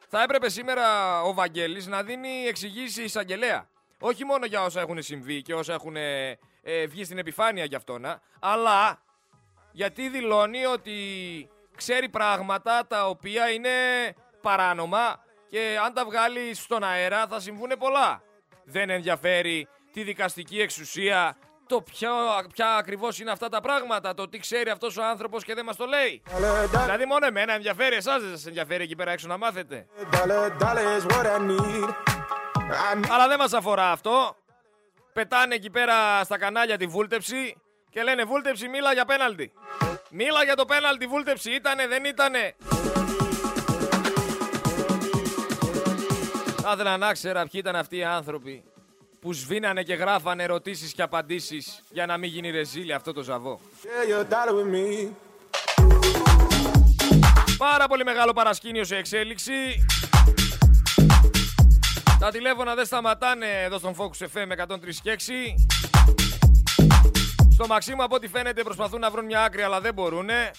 θα 0.08 0.22
έπρεπε 0.22 0.48
σήμερα 0.48 1.20
ο 1.22 1.34
Βαγγέλης 1.34 1.86
να 1.86 2.02
δίνει 2.02 2.44
εξηγήσεις 2.46 3.04
εισαγγελέα. 3.04 3.68
Όχι 4.00 4.24
μόνο 4.24 4.46
για 4.46 4.62
όσα 4.62 4.80
έχουν 4.80 5.02
συμβεί 5.02 5.42
και 5.42 5.54
όσα 5.54 5.72
έχουν 5.72 5.96
ε, 5.96 6.38
ε, 6.62 6.86
βγει 6.86 7.04
στην 7.04 7.18
επιφάνεια 7.18 7.64
για 7.64 7.76
αυτόνα, 7.76 8.20
αλλά 8.40 9.02
γιατί 9.72 10.08
δηλώνει 10.08 10.64
ότι 10.64 10.94
ξέρει 11.76 12.08
πράγματα 12.08 12.86
τα 12.86 13.08
οποία 13.08 13.50
είναι 13.50 13.70
παράνομα 14.40 15.24
και 15.48 15.78
αν 15.84 15.94
τα 15.94 16.04
βγάλει 16.04 16.54
στον 16.54 16.84
αέρα 16.84 17.26
θα 17.26 17.40
συμβούν 17.40 17.70
πολλά. 17.78 18.22
Δεν 18.64 18.90
ενδιαφέρει 18.90 19.68
τη 19.92 20.02
δικαστική 20.02 20.60
εξουσία 20.60 21.36
το 21.70 21.82
ποιο, 21.82 22.10
ποια 22.52 22.76
ακριβώς 22.76 23.18
είναι 23.18 23.30
αυτά 23.30 23.48
τα 23.48 23.60
πράγματα, 23.60 24.14
το 24.14 24.28
τι 24.28 24.38
ξέρει 24.38 24.70
αυτός 24.70 24.96
ο 24.96 25.04
άνθρωπος 25.04 25.44
και 25.44 25.54
δεν 25.54 25.64
μας 25.64 25.76
το 25.76 25.84
λέει. 25.86 26.22
Δηλαδή, 26.82 27.04
μόνο 27.04 27.26
εμένα 27.26 27.52
ενδιαφέρει, 27.52 27.94
εσάς 27.94 28.22
δεν 28.22 28.30
σας 28.30 28.46
ενδιαφέρει 28.46 28.82
εκεί 28.82 28.96
πέρα 28.96 29.10
έξω 29.10 29.26
να 29.26 29.36
μάθετε. 29.36 29.86
Αλλά 33.10 33.28
δεν 33.28 33.38
μας 33.38 33.52
αφορά 33.52 33.90
αυτό. 33.90 34.36
Πετάνε 35.12 35.54
εκεί 35.54 35.70
πέρα 35.70 36.24
στα 36.24 36.38
κανάλια 36.38 36.76
τη 36.76 36.86
βούλτεψη 36.86 37.56
και 37.90 38.02
λένε 38.02 38.24
βούλτεψη 38.24 38.68
μίλα 38.68 38.92
για 38.92 39.04
πέναλτι. 39.04 39.52
Μίλα 40.10 40.44
για 40.44 40.54
το 40.54 40.64
πέναλτι 40.64 41.06
βούλτεψη, 41.06 41.50
ήτανε, 41.50 41.86
δεν 41.86 42.04
ήτανε. 42.04 42.54
Θα 46.62 46.72
ήθελα 46.72 46.96
να 46.96 47.12
ξέρα 47.12 47.42
ποιοι 47.42 47.60
ήταν 47.64 47.76
αυτοί 47.76 47.96
οι 47.96 48.04
άνθρωποι 48.04 48.64
που 49.20 49.32
σβήνανε 49.32 49.82
και 49.82 49.94
γράφανε 49.94 50.42
ερωτήσεις 50.42 50.92
και 50.92 51.02
απαντήσεις 51.02 51.82
για 51.90 52.06
να 52.06 52.16
μην 52.16 52.30
γίνει 52.30 52.50
ρεζίλι 52.50 52.92
αυτό 52.92 53.12
το 53.12 53.22
ζαβό. 53.22 53.60
Πάρα 57.58 57.86
πολύ 57.88 58.04
μεγάλο 58.04 58.32
παρασκήνιο 58.32 58.84
σε 58.84 58.96
εξέλιξη. 58.96 59.52
Τα 62.18 62.30
τηλέφωνα 62.30 62.74
δεν 62.74 62.84
σταματάνε 62.84 63.46
εδώ 63.62 63.78
στον 63.78 63.94
Focus 63.96 64.24
FM 64.24 64.66
103 64.66 64.76
και 65.02 65.16
6. 65.18 65.32
Στο 67.52 67.66
Μαξίμου 67.66 68.02
από 68.02 68.14
ό,τι 68.14 68.28
φαίνεται 68.28 68.62
προσπαθούν 68.62 69.00
να 69.00 69.10
βρουν 69.10 69.24
μια 69.24 69.42
άκρη 69.42 69.62
αλλά 69.62 69.80
δεν 69.80 69.94
μπορούνε. 69.94 70.50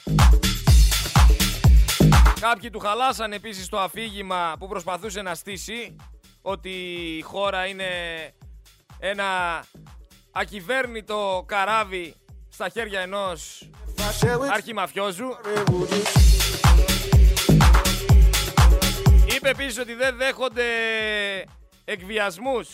Κάποιοι 2.40 2.70
του 2.70 2.80
χαλάσαν 2.80 3.32
επίσης 3.34 3.70
το 3.70 3.80
αφήγημα 3.80 4.56
που 4.60 4.68
προσπαθούσε 4.68 5.22
να 5.22 5.36
στήσει 5.36 5.96
ότι 6.42 6.70
η 7.18 7.22
χώρα 7.22 7.66
είναι 7.66 7.86
ένα 9.04 9.64
ακυβέρνητο 10.32 11.44
καράβι 11.48 12.16
στα 12.50 12.70
χέρια 12.70 13.00
ενός 13.00 13.70
αρχιμαφιόζου. 14.52 15.38
Είπε 19.36 19.50
επίσης 19.50 19.78
ότι 19.80 19.94
δεν 19.94 20.18
δέχονται 20.18 20.64
εκβιασμούς. 21.86 22.68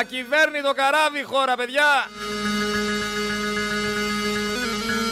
Ακυβέρνητο 0.00 0.72
καράβι 0.72 1.22
χώρα, 1.22 1.56
παιδιά. 1.56 2.06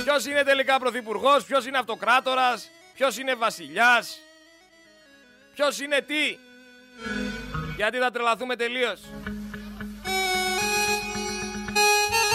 Ποιος 0.04 0.26
είναι 0.26 0.42
τελικά 0.42 0.78
πρωθυπουργός, 0.78 1.44
ποιος 1.44 1.66
είναι 1.66 1.78
αυτοκράτορας, 1.78 2.70
ποιος 2.94 3.18
είναι 3.18 3.34
βασιλιάς, 3.34 4.18
ποιος 5.54 5.80
είναι 5.80 6.00
τι. 6.00 6.38
Γιατί 7.78 7.98
θα 7.98 8.10
τρελαθούμε 8.10 8.56
τελείως. 8.56 9.00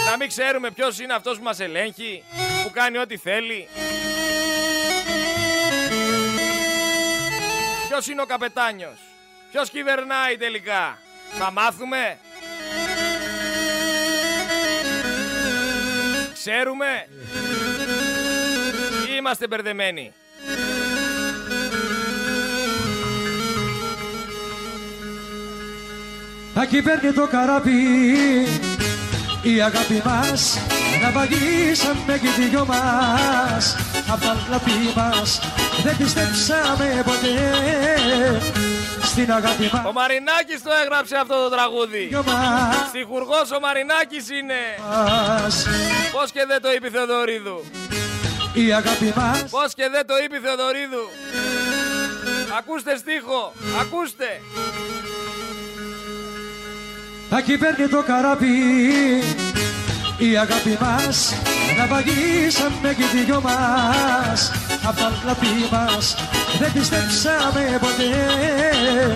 Να 0.09 0.17
μην 0.17 0.27
ξέρουμε 0.27 0.71
ποιος 0.71 0.99
είναι 0.99 1.13
αυτός 1.13 1.37
που 1.37 1.43
μας 1.43 1.59
ελέγχει, 1.59 2.23
που 2.63 2.71
κάνει 2.71 2.97
ό,τι 2.97 3.17
θέλει. 3.17 3.67
Ποιος 7.87 8.07
είναι 8.07 8.21
ο 8.21 8.25
καπετάνιος, 8.25 8.97
ποιος 9.51 9.69
κυβερνάει 9.69 10.37
τελικά. 10.37 10.97
Θα 11.37 11.51
μάθουμε. 11.51 12.17
Ξέρουμε. 16.33 17.07
Ή 19.09 19.15
είμαστε 19.17 19.47
μπερδεμένοι. 19.47 20.13
Ακυβέρνει 26.53 27.11
το 27.11 27.27
καράβι. 27.27 27.81
Η 29.41 29.61
αγάπη 29.61 30.01
μας 30.05 30.57
να 31.01 31.11
βαγίσαμε 31.11 32.17
και 32.21 32.41
οι 32.41 32.47
δυο 32.49 32.65
μας. 32.65 33.75
Απ' 34.11 34.21
τα 34.21 34.35
λαπή 34.49 34.93
μας 34.95 35.39
δεν 35.83 35.97
πιστέψαμε 35.97 37.03
ποτέ. 37.05 37.37
Στην 39.01 39.31
αγάπη 39.31 39.69
μας 39.73 39.85
Ο 39.85 39.91
Μαρινάκης 39.91 40.61
το 40.63 40.71
έγραψε 40.83 41.15
αυτό 41.15 41.35
το 41.43 41.49
τραγούδι. 41.55 42.09
Στιχουργός 42.87 43.51
ο 43.57 43.59
Μαρινάκης 43.59 44.29
είναι. 44.29 44.61
Μας. 44.89 45.65
Πώς 46.11 46.31
και 46.31 46.43
δεν 46.47 46.61
το 46.61 46.71
είπε 46.75 46.87
η 46.87 46.89
Θεοδωρίδου. 46.89 47.63
Η 48.53 48.73
αγάπη 48.73 49.13
μας. 49.15 49.45
Πώς 49.49 49.73
και 49.73 49.87
δεν 49.91 50.05
το 50.07 50.13
είπε 50.23 50.35
η 50.35 50.41
Θεοδωρίδου. 50.45 51.05
Ακούστε 52.57 52.97
στίχο, 52.97 53.53
ακούστε 53.81 54.29
ακυβέρνει 57.35 57.87
το 57.87 58.03
καράβι 58.07 58.57
η 60.17 60.37
αγάπη 60.37 60.77
μας 60.81 61.33
να 61.77 61.85
βαγίσαμε 61.87 62.93
και 62.97 63.17
οι 63.17 63.23
δυο 63.25 63.41
μας 63.41 64.51
απ' 64.83 64.97
τα 64.97 65.11
κλαπή 65.21 65.67
μας 65.71 66.15
δεν 66.59 66.71
πιστέψαμε 66.73 67.79
ποτέ 67.79 69.15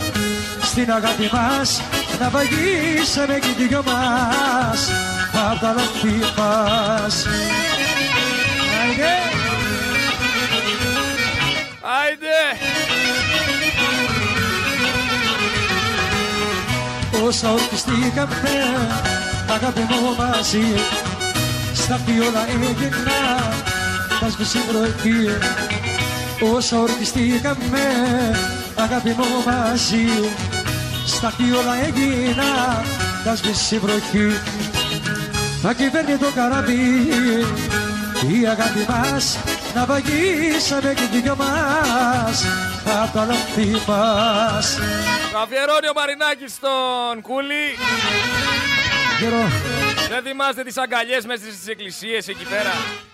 στην 0.62 0.91
αγάπη 0.91 1.29
μας 1.31 1.81
να 2.19 2.29
βαγίσαμε 2.29 3.39
και 3.39 3.63
οι 3.63 3.67
δυο 3.67 3.83
μας 3.86 4.91
απ' 5.51 5.59
τα 5.59 5.74
λάθη 5.74 6.19
μας. 6.38 7.25
Άιντε! 8.81 9.15
Άιντε! 12.00 12.76
Όσα 17.27 17.51
ορκιστήκαμε 17.51 18.55
αγάπη 19.50 19.79
μου 19.79 20.15
μαζί 20.17 20.67
στα 21.74 22.00
όλα 22.27 22.50
έγινα 22.50 23.53
τα 24.19 24.29
σβήσει 24.29 24.57
βροχή. 24.69 25.27
Όσα 26.55 26.79
ορκιστήκαμε 26.79 27.84
αγάπη 28.75 29.10
μου 29.10 29.25
μαζί 29.46 30.07
στα 31.05 31.34
όλα 31.60 31.86
έγινα 31.86 32.84
τα 33.24 33.36
σβήσει 33.36 33.77
βροχή. 33.79 34.29
Θα 35.62 35.74
κυβέρνει 35.74 36.17
το 36.17 36.31
καράβι 36.36 37.07
η 38.27 38.48
αγάπη 38.48 38.86
μας 38.89 39.38
να 39.77 39.86
βαγίσαμε 39.86 40.93
και 40.93 41.17
οι 41.17 41.19
δυο 41.22 41.36
μας 41.36 42.46
απ' 43.03 43.13
τα 43.13 43.25
λάθη 43.25 43.72
μας 43.88 44.77
Το 45.31 45.38
αφιερώνει 45.39 45.88
ο 45.88 45.93
Μαρινάκης 45.96 46.51
στον 46.53 47.22
Κούλι. 47.22 47.67
Γερό, 49.19 49.43
Δεν 50.10 50.22
θυμάστε 50.24 50.63
τις 50.63 50.77
αγκαλιές 50.77 51.25
μέσα 51.25 51.43
στις 51.43 51.67
εκκλησίες 51.67 52.27
εκεί 52.27 52.46
πέρα. 52.53 52.74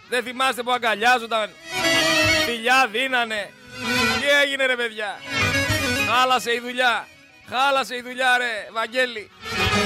Δεν 0.09 0.23
θυμάστε 0.23 0.63
που 0.63 0.71
αγκαλιάζονταν. 0.71 1.49
Φιλιά 2.45 2.87
δίνανε. 2.91 3.49
Τι 4.19 4.27
έγινε 4.43 4.65
ρε 4.65 4.75
παιδιά; 4.75 5.11
Χάλασε 6.09 6.51
η 6.51 6.59
δουλειά. 6.65 7.07
Χάλασε 7.51 7.95
η 7.95 8.01
δουλειά 8.07 8.37
ρε 8.37 8.53
Βαγγέλη. 8.73 9.29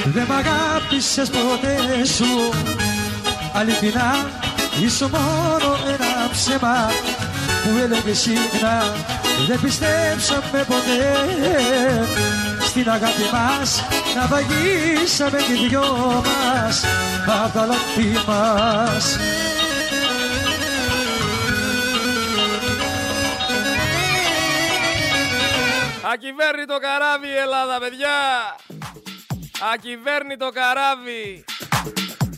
δεν 0.05 0.25
μ' 0.29 0.31
αγάπησες 0.31 1.29
ποτέ 1.29 2.05
σου 2.05 2.53
Αληθινά 3.53 4.29
ήσου 4.84 5.07
μόνο 5.10 5.77
ένα 5.93 6.06
ψέμα 6.29 6.91
που 7.63 7.77
έλεγε 7.84 8.13
συχνά 8.13 8.84
Δεν 9.48 9.62
πιστέψαμε 9.62 10.65
ποτέ 10.67 11.27
στην 12.62 12.89
αγάπη 12.89 13.24
μας 13.34 13.84
να 14.15 14.27
βαγίσαμε 14.27 15.38
και 15.38 15.53
οι 15.53 15.67
δυο 15.67 16.24
μας 16.25 16.84
απ' 17.43 17.53
τα 17.53 17.65
λάθη 17.65 18.12
μας 18.27 19.17
Ακυβέρνητο 26.13 26.77
καράβι 26.77 27.27
η 27.27 27.36
Ελλάδα 27.36 27.79
παιδιά. 27.79 28.10
Ακυβέρνητο 29.74 30.50
καράβι. 30.50 31.43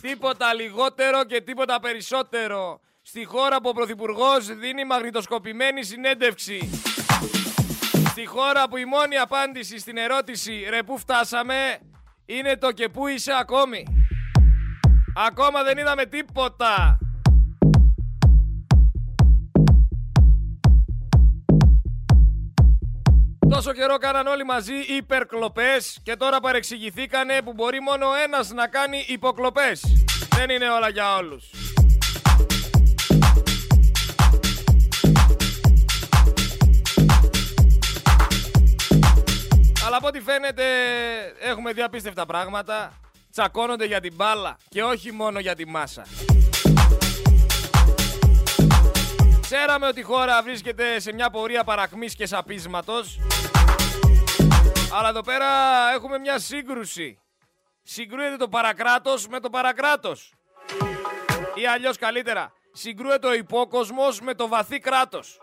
Τίποτα 0.00 0.54
λιγότερο 0.54 1.24
και 1.24 1.40
τίποτα 1.40 1.80
περισσότερο. 1.80 2.80
Στη 3.12 3.24
χώρα 3.24 3.60
που 3.60 3.68
ο 3.68 3.72
Πρωθυπουργός 3.72 4.46
δίνει 4.46 4.84
μαγνητοσκοπημένη 4.84 5.82
συνέντευξη. 5.82 6.70
Στη 8.08 8.26
χώρα 8.26 8.68
που 8.68 8.76
η 8.76 8.84
μόνη 8.84 9.16
απάντηση 9.16 9.78
στην 9.78 9.96
ερώτηση 9.96 10.66
«Ρε 10.68 10.82
πού 10.82 10.98
φτάσαμε» 10.98 11.78
είναι 12.26 12.56
το 12.56 12.72
«Και 12.72 12.88
πού 12.88 13.06
είσαι 13.06 13.32
ακόμη». 13.40 13.86
Ακόμα 15.26 15.62
δεν 15.62 15.78
είδαμε 15.78 16.04
τίποτα. 16.04 16.98
Τόσο 23.48 23.72
καιρό 23.72 23.96
κάναν 23.96 24.26
όλοι 24.26 24.44
μαζί 24.44 24.74
υπερκλοπές 24.96 26.00
και 26.02 26.16
τώρα 26.16 26.40
παρεξηγηθήκανε 26.40 27.42
που 27.42 27.52
μπορεί 27.52 27.80
μόνο 27.80 28.06
ένας 28.24 28.50
να 28.50 28.66
κάνει 28.66 29.04
υποκλοπές. 29.08 30.04
Δεν 30.36 30.50
είναι 30.50 30.68
όλα 30.68 30.88
για 30.88 31.16
όλους. 31.16 31.50
Αλλά 39.90 39.98
από 39.98 40.08
ό,τι 40.08 40.20
φαίνεται 40.20 40.64
έχουμε 41.40 41.72
δει 41.72 41.82
απίστευτα 41.82 42.26
πράγματα. 42.26 42.92
Τσακώνονται 43.30 43.84
για 43.84 44.00
την 44.00 44.14
μπάλα 44.14 44.56
και 44.68 44.82
όχι 44.82 45.12
μόνο 45.12 45.38
για 45.38 45.54
τη 45.54 45.66
μάσα. 45.66 46.06
Ξέραμε 49.40 49.86
ότι 49.86 50.00
η 50.00 50.02
χώρα 50.02 50.42
βρίσκεται 50.42 51.00
σε 51.00 51.12
μια 51.12 51.30
πορεία 51.30 51.64
παραχμής 51.64 52.14
και 52.14 52.26
σαπίσματος. 52.26 53.20
Αλλά 54.92 55.08
εδώ 55.08 55.20
πέρα 55.20 55.46
έχουμε 55.94 56.18
μια 56.18 56.38
σύγκρουση. 56.38 57.18
Συγκρούεται 57.82 58.36
το 58.36 58.48
παρακράτος 58.48 59.28
με 59.28 59.40
το 59.40 59.50
παρακράτος. 59.50 60.34
Ή 61.54 61.66
αλλιώς 61.66 61.98
καλύτερα, 61.98 62.52
συγκρούεται 62.72 63.26
ο 63.26 63.34
υπόκοσμος 63.34 64.20
με 64.20 64.34
το 64.34 64.48
βαθύ 64.48 64.78
κράτος. 64.78 65.38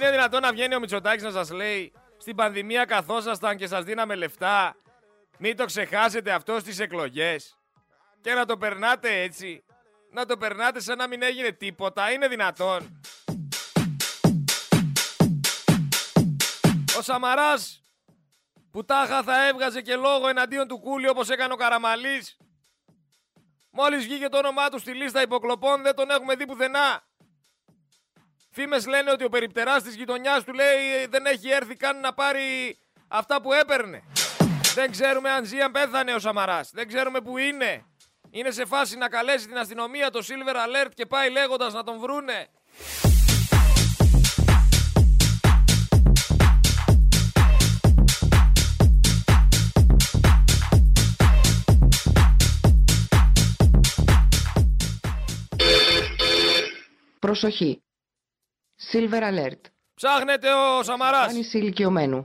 Είναι 0.00 0.10
δυνατόν 0.10 0.40
να 0.40 0.52
βγαίνει 0.52 0.74
ο 0.74 0.80
Μητσοτάκης 0.80 1.22
να 1.22 1.30
σας 1.30 1.50
λέει 1.50 1.92
στην 2.18 2.36
πανδημία 2.36 2.84
καθόσασταν 2.84 3.56
και 3.56 3.66
σας 3.66 3.84
δίναμε 3.84 4.14
λεφτά 4.14 4.76
μην 5.42 5.56
το 5.56 5.64
ξεχάσετε 5.64 6.32
αυτό 6.32 6.58
στις 6.58 6.78
εκλογές. 6.78 7.58
Και 8.20 8.34
να 8.34 8.44
το 8.46 8.56
περνάτε 8.56 9.20
έτσι. 9.20 9.64
Να 10.12 10.26
το 10.26 10.36
περνάτε 10.36 10.80
σαν 10.80 10.96
να 10.98 11.08
μην 11.08 11.22
έγινε 11.22 11.52
τίποτα. 11.52 12.12
Είναι 12.12 12.28
δυνατόν. 12.28 13.00
Ο 16.98 17.02
Σαμαράς 17.02 17.82
που 18.70 18.84
τάχα 18.84 19.22
θα 19.22 19.46
έβγαζε 19.46 19.80
και 19.82 19.96
λόγο 19.96 20.28
εναντίον 20.28 20.68
του 20.68 20.78
Κούλι 20.80 21.08
όπως 21.08 21.28
έκανε 21.28 21.52
ο 21.52 21.56
Καραμαλής. 21.56 22.36
Μόλις 23.70 24.04
βγήκε 24.04 24.28
το 24.28 24.38
όνομά 24.38 24.68
του 24.68 24.78
στη 24.78 24.94
λίστα 24.94 25.22
υποκλοπών 25.22 25.82
δεν 25.82 25.94
τον 25.94 26.10
έχουμε 26.10 26.34
δει 26.34 26.46
πουθενά. 26.46 27.09
Φήμες 28.52 28.86
λένε 28.86 29.10
ότι 29.10 29.24
ο 29.24 29.28
περιπτεράς 29.28 29.82
της 29.82 29.94
γειτονιάς 29.94 30.44
του 30.44 30.52
λέει 30.52 31.06
δεν 31.10 31.26
έχει 31.26 31.48
έρθει 31.50 31.76
καν 31.76 32.00
να 32.00 32.12
πάρει 32.12 32.78
αυτά 33.08 33.40
που 33.40 33.52
έπαιρνε. 33.52 34.02
Δεν 34.74 34.90
ξέρουμε 34.90 35.30
αν 35.30 35.44
ζει, 35.44 35.60
αν 35.60 35.72
πέθανε 35.72 36.14
ο 36.14 36.18
Σαμαράς. 36.18 36.70
Δεν 36.72 36.88
ξέρουμε 36.88 37.20
που 37.20 37.38
είναι. 37.38 37.84
Είναι 38.30 38.50
σε 38.50 38.64
φάση 38.64 38.96
να 38.96 39.08
καλέσει 39.08 39.46
την 39.46 39.58
αστυνομία, 39.58 40.10
το 40.10 40.24
Silver 40.28 40.54
Alert 40.54 40.90
και 40.94 41.06
πάει 41.06 41.30
λέγοντας 41.30 41.72
να 41.72 41.82
τον 41.82 41.98
βρούνε. 41.98 42.48
Προσοχή. 57.18 57.82
Silver 58.92 59.22
Alert. 59.22 59.60
Ψάχνεται 59.94 60.48
ο 60.52 60.82
Σαμαράς. 60.82 61.30
Άνηση 61.30 61.58
ηλικιωμένου. 61.58 62.24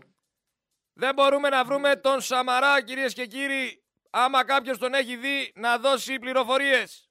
Δεν 0.93 1.13
μπορούμε 1.13 1.49
να 1.49 1.63
βρούμε 1.63 1.95
τον 1.95 2.21
Σαμαρά, 2.21 2.82
κυρίες 2.82 3.13
και 3.13 3.25
κύριοι. 3.25 3.84
Άμα 4.10 4.45
κάποιος 4.45 4.78
τον 4.78 4.93
έχει 4.93 5.15
δει, 5.15 5.51
να 5.56 5.78
δώσει 5.78 6.19
πληροφορίες. 6.19 7.10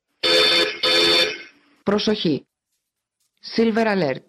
Προσοχή. 1.82 2.46
Silver 3.56 3.86
Alert. 3.86 4.24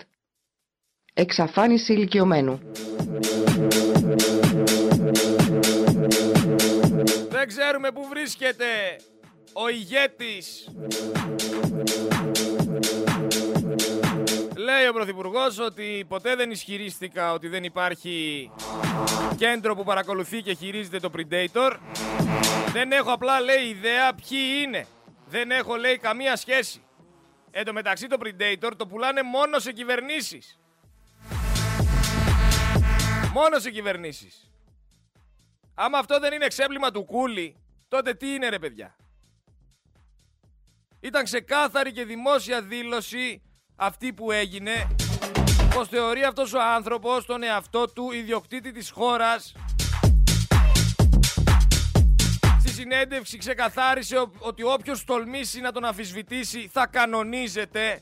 Εξαφάνιση 1.13 1.93
ηλικιωμένου. 1.93 2.71
Δεν 7.29 7.47
ξέρουμε 7.47 7.91
πού 7.91 8.07
βρίσκεται 8.09 8.65
ο 9.53 9.69
ηγέτης. 9.69 10.69
Λέει 14.65 14.87
ο 14.87 14.93
Πρωθυπουργός 14.93 15.59
ότι 15.59 16.05
ποτέ 16.07 16.35
δεν 16.35 16.51
ισχυρίστηκα 16.51 17.31
ότι 17.31 17.47
δεν 17.47 17.63
υπάρχει 17.63 18.51
κέντρο 19.37 19.75
που 19.75 19.83
παρακολουθεί 19.83 20.41
και 20.41 20.53
χειρίζεται 20.53 20.99
το 20.99 21.11
Predator. 21.17 21.77
Δεν 22.71 22.91
έχω 22.91 23.11
απλά 23.11 23.41
λέει 23.41 23.63
ιδέα 23.63 24.13
ποιοι 24.13 24.39
είναι. 24.63 24.87
Δεν 25.27 25.51
έχω 25.51 25.75
λέει 25.75 25.97
καμία 25.97 26.35
σχέση. 26.35 26.83
Εν 27.51 27.65
τω 27.65 27.73
μεταξύ 27.73 28.07
το 28.07 28.17
Predator 28.19 28.71
το 28.77 28.87
πουλάνε 28.87 29.21
μόνο 29.21 29.59
σε 29.59 29.71
κυβερνήσεις. 29.71 30.59
Μόνο 33.33 33.59
σε 33.59 33.71
κυβερνήσεις. 33.71 34.51
Άμα 35.75 35.97
αυτό 35.97 36.19
δεν 36.19 36.33
είναι 36.33 36.45
εξέπλημα 36.45 36.91
του 36.91 37.05
κούλι, 37.05 37.55
τότε 37.87 38.13
τι 38.13 38.33
είναι 38.33 38.49
ρε 38.49 38.59
παιδιά; 38.59 38.95
Ήταν 40.99 41.23
ξεκάθαρη 41.23 41.91
και 41.91 42.05
δημόσια 42.05 42.61
δήλωση 42.61 43.44
αυτή 43.75 44.13
που 44.13 44.31
έγινε 44.31 44.87
πως 45.75 45.87
θεωρεί 45.87 46.23
αυτός 46.23 46.53
ο 46.53 46.57
άνθρωπος 46.75 47.25
τον 47.25 47.43
εαυτό 47.43 47.85
του 47.93 48.11
ιδιοκτήτη 48.11 48.71
της 48.71 48.89
χώρας 48.89 49.53
Στη 52.59 52.69
συνέντευξη 52.73 53.37
ξεκαθάρισε 53.37 54.17
ο- 54.17 54.31
ότι 54.39 54.63
όποιος 54.63 55.03
τολμήσει 55.05 55.61
να 55.61 55.71
τον 55.71 55.85
αμφισβητήσει 55.85 56.69
θα 56.73 56.87
κανονίζεται 56.87 58.01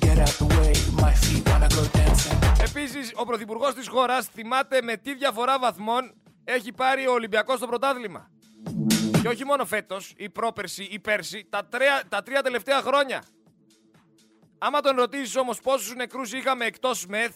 Get 0.00 0.06
out 0.06 0.14
the 0.16 0.46
way, 0.46 0.74
my 1.02 1.12
feet 1.22 1.44
wanna 1.52 1.68
go 1.68 1.96
dancing. 1.96 2.62
Επίσης, 2.68 3.12
ο 3.14 3.24
Πρωθυπουργός 3.24 3.74
της 3.74 3.88
χώρας 3.88 4.26
θυμάται 4.26 4.82
με 4.82 4.96
τι 4.96 5.14
διαφορά 5.14 5.58
βαθμών 5.58 6.14
έχει 6.44 6.72
πάρει 6.72 7.06
ο 7.06 7.12
Ολυμπιακός 7.12 7.56
στο 7.56 7.66
πρωτάθλημα. 7.66 8.30
Και 9.22 9.28
όχι 9.28 9.44
μόνο 9.44 9.64
φέτος, 9.64 10.12
ή 10.16 10.28
πρόπερση, 10.28 10.82
ή 10.90 10.98
πέρσι, 10.98 11.46
τα 11.50 11.64
τρία, 11.70 12.02
τα 12.08 12.22
τρία 12.22 12.42
τελευταία 12.42 12.80
χρόνια. 12.80 13.22
Άμα 14.62 14.80
τον 14.80 14.96
ρωτήσεις 14.96 15.36
όμως 15.36 15.60
πόσους 15.60 15.94
νεκρούς 15.94 16.32
είχαμε 16.32 16.64
εκτός 16.64 17.06
ΜΕΘ, 17.06 17.30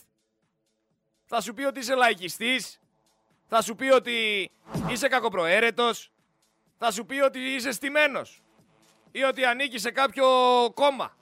θα 1.25 1.41
σου 1.41 1.55
πει 1.55 1.63
ότι 1.63 1.79
είσαι 1.79 1.95
λαϊκιστής, 1.95 2.81
θα 3.49 3.63
σου 3.63 3.75
πει 3.75 3.91
ότι 3.91 4.51
είσαι 4.89 5.09
κακοπροαίρετος, 5.09 6.13
θα 6.79 6.91
σου 6.91 7.07
πει 7.07 7.21
ότι 7.21 7.39
είσαι 7.39 7.73
στημένος 7.73 8.43
ή 9.11 9.23
ότι 9.23 9.45
ανήκει 9.45 9.79
σε 9.79 9.91
κάποιο 9.91 10.27
κόμμα. 10.75 11.17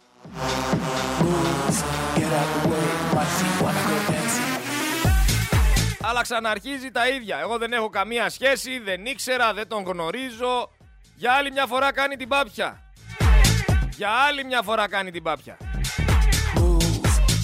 Αλλά 6.01 6.23
ξαναρχίζει 6.23 6.91
τα 6.91 7.09
ίδια. 7.09 7.38
Εγώ 7.38 7.59
δεν 7.59 7.73
έχω 7.73 7.88
καμία 7.88 8.31
σχέση, 8.31 8.79
δεν 8.79 9.07
ήξερα, 9.07 9.53
δεν 9.53 9.69
τον 9.69 9.83
γνωρίζω. 9.83 10.73
Για 11.15 11.33
άλλη 11.33 11.51
μια 11.51 11.67
φορά 11.67 11.93
κάνει 11.93 12.17
την 12.17 12.29
πάπια. 12.29 12.93
Για 13.97 14.11
άλλη 14.11 14.45
μια 14.45 14.62
φορά 14.62 14.88
κάνει 14.88 15.11
την 15.11 15.23
πάπια. 15.23 15.57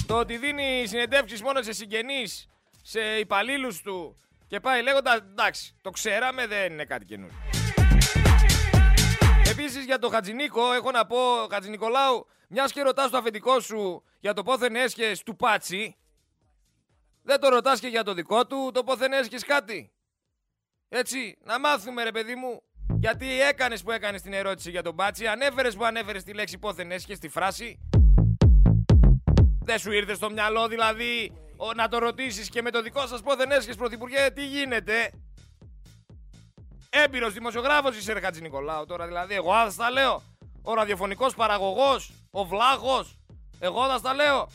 Το 0.09 0.17
ότι 0.17 0.37
δίνει 0.37 0.83
συνεντεύξεις 0.87 1.41
μόνο 1.41 1.61
σε 1.61 1.73
συγγενείς, 1.73 2.47
σε 2.81 2.99
υπαλλήλους 2.99 3.81
του 3.81 4.15
και 4.47 4.59
πάει 4.59 4.81
λέγοντας 4.81 5.15
εντάξει, 5.15 5.75
το 5.81 5.89
ξέραμε, 5.89 6.47
δεν 6.47 6.71
είναι 6.71 6.85
κάτι 6.85 7.05
καινούριο. 7.05 7.37
Επίσης 9.49 9.85
για 9.85 9.99
το 9.99 10.09
Χατζηνίκο 10.09 10.73
έχω 10.73 10.91
να 10.91 11.05
πω, 11.05 11.17
Χατζηνικολάου, 11.51 12.27
μιας 12.47 12.71
και 12.71 12.81
ρωτάς 12.81 13.09
το 13.09 13.17
αφεντικό 13.17 13.59
σου 13.59 14.03
για 14.19 14.33
το 14.33 14.43
πόθεν 14.43 14.75
έσχες 14.75 15.23
του 15.23 15.35
Πάτσι, 15.35 15.95
δεν 17.23 17.39
το 17.39 17.49
ρωτάς 17.49 17.79
και 17.79 17.87
για 17.87 18.03
το 18.03 18.13
δικό 18.13 18.47
του, 18.47 18.71
το 18.73 18.83
πόθεν 18.83 19.13
έσχες 19.13 19.43
κάτι. 19.43 19.91
Έτσι, 20.89 21.37
να 21.43 21.59
μάθουμε 21.59 22.03
ρε 22.03 22.11
παιδί 22.11 22.35
μου, 22.35 22.61
γιατί 22.99 23.41
έκανες 23.41 23.83
που 23.83 23.91
έκανες 23.91 24.21
την 24.21 24.33
ερώτηση 24.33 24.69
για 24.69 24.83
τον 24.83 24.95
Πάτσι, 24.95 25.27
ανέφερες 25.27 25.75
που 25.75 25.85
ανέφερες 25.85 26.23
τη 26.23 26.33
λέξη 26.33 26.57
πόθεν 26.57 26.91
έσχες, 26.91 27.19
τη 27.19 27.29
φράση. 27.29 27.79
Δεν 29.69 29.79
σου 29.79 29.91
ήρθε 29.91 30.13
στο 30.13 30.29
μυαλό 30.29 30.67
δηλαδή 30.67 31.31
ο, 31.57 31.73
να 31.73 31.87
το 31.87 31.97
ρωτήσεις 31.97 32.49
και 32.49 32.61
με 32.61 32.71
το 32.71 32.81
δικό 32.81 33.07
σας 33.07 33.21
πόθεν 33.21 33.51
έσχες 33.51 33.75
πρωθυπουργέ 33.75 34.29
τι 34.33 34.45
γίνεται; 34.45 35.11
Έμπειρος 36.89 37.33
δημοσιογράφος 37.33 37.97
είσαι 37.97 38.13
ρε 38.13 38.19
Χατζη 38.19 38.41
Νικολάου 38.41 38.85
τώρα 38.85 39.05
δηλαδή 39.05 39.33
εγώ 39.35 39.51
θα 39.51 39.73
τα 39.77 39.89
λέω. 39.91 40.21
Ο 40.61 40.73
ραδιοφωνικός 40.73 41.35
παραγωγός, 41.35 42.11
ο 42.31 42.45
βλάχος, 42.45 43.17
εγώ 43.59 43.87
θα 43.87 44.01
τα 44.01 44.13
λέω. 44.13 44.49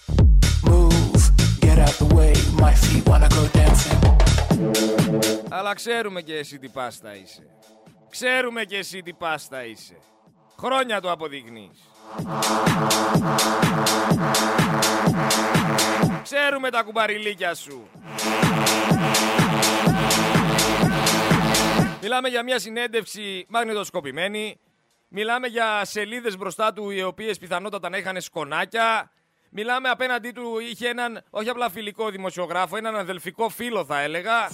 Αλλά 5.49 5.75
ξέρουμε 5.75 6.21
και 6.21 6.35
εσύ 6.35 6.59
τι 6.59 6.69
πάστα 6.69 7.17
είσαι. 7.17 7.47
Ξέρουμε 8.11 8.65
και 8.65 8.77
εσύ 8.77 9.03
τι 9.03 9.13
πάστα 9.13 9.65
είσαι. 9.65 9.97
Χρόνια 10.59 11.01
το 11.01 11.11
αποδεικνύεις. 11.11 11.79
Ξέρουμε 16.65 16.83
τα 16.83 16.93
κουμπαριλίκια 16.93 17.55
σου. 17.55 17.89
Μιλάμε 22.03 22.29
για 22.29 22.43
μια 22.43 22.59
συνέντευξη 22.59 23.47
μαγνητοσκοπημένη. 23.49 24.61
Μιλάμε 25.09 25.47
για 25.47 25.85
σελίδες 25.85 26.37
μπροστά 26.37 26.73
του 26.73 26.91
οι 26.91 27.03
οποίες 27.03 27.39
πιθανότατα 27.39 27.89
να 27.89 27.97
είχαν 27.97 28.21
σκονάκια. 28.21 29.11
Μιλάμε 29.51 29.89
απέναντί 29.89 30.31
του 30.31 30.59
είχε 30.59 30.89
έναν 30.89 31.25
όχι 31.31 31.49
απλά 31.49 31.71
φιλικό 31.71 32.11
δημοσιογράφο, 32.11 32.77
έναν 32.77 32.97
αδελφικό 32.97 33.49
φίλο 33.49 33.85
θα 33.85 34.01
έλεγα. 34.01 34.49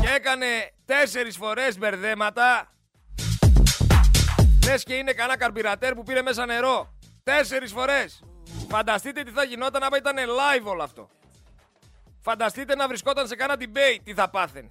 Και 0.00 0.08
έκανε 0.14 0.46
τέσσερις 0.84 1.36
φορές 1.36 1.78
μπερδέματα. 1.78 2.72
Λες 4.66 4.82
και 4.82 4.94
είναι 4.94 5.12
κανένα 5.12 5.38
καρπιρατέρ 5.38 5.94
που 5.94 6.02
πήρε 6.02 6.22
μέσα 6.22 6.46
νερό. 6.46 7.00
Τέσσερις 7.22 7.72
φορές. 7.72 8.22
Φανταστείτε 8.68 9.22
τι 9.22 9.30
θα 9.30 9.44
γινόταν 9.44 9.82
άμα 9.82 9.96
ήταν 9.96 10.16
live 10.16 10.64
όλο 10.64 10.82
αυτό. 10.82 11.08
Φανταστείτε 12.20 12.74
να 12.74 12.88
βρισκόταν 12.88 13.26
σε 13.26 13.36
κάνα 13.36 13.54
debate 13.58 14.00
τι 14.04 14.14
θα 14.14 14.30
πάθαινε. 14.30 14.66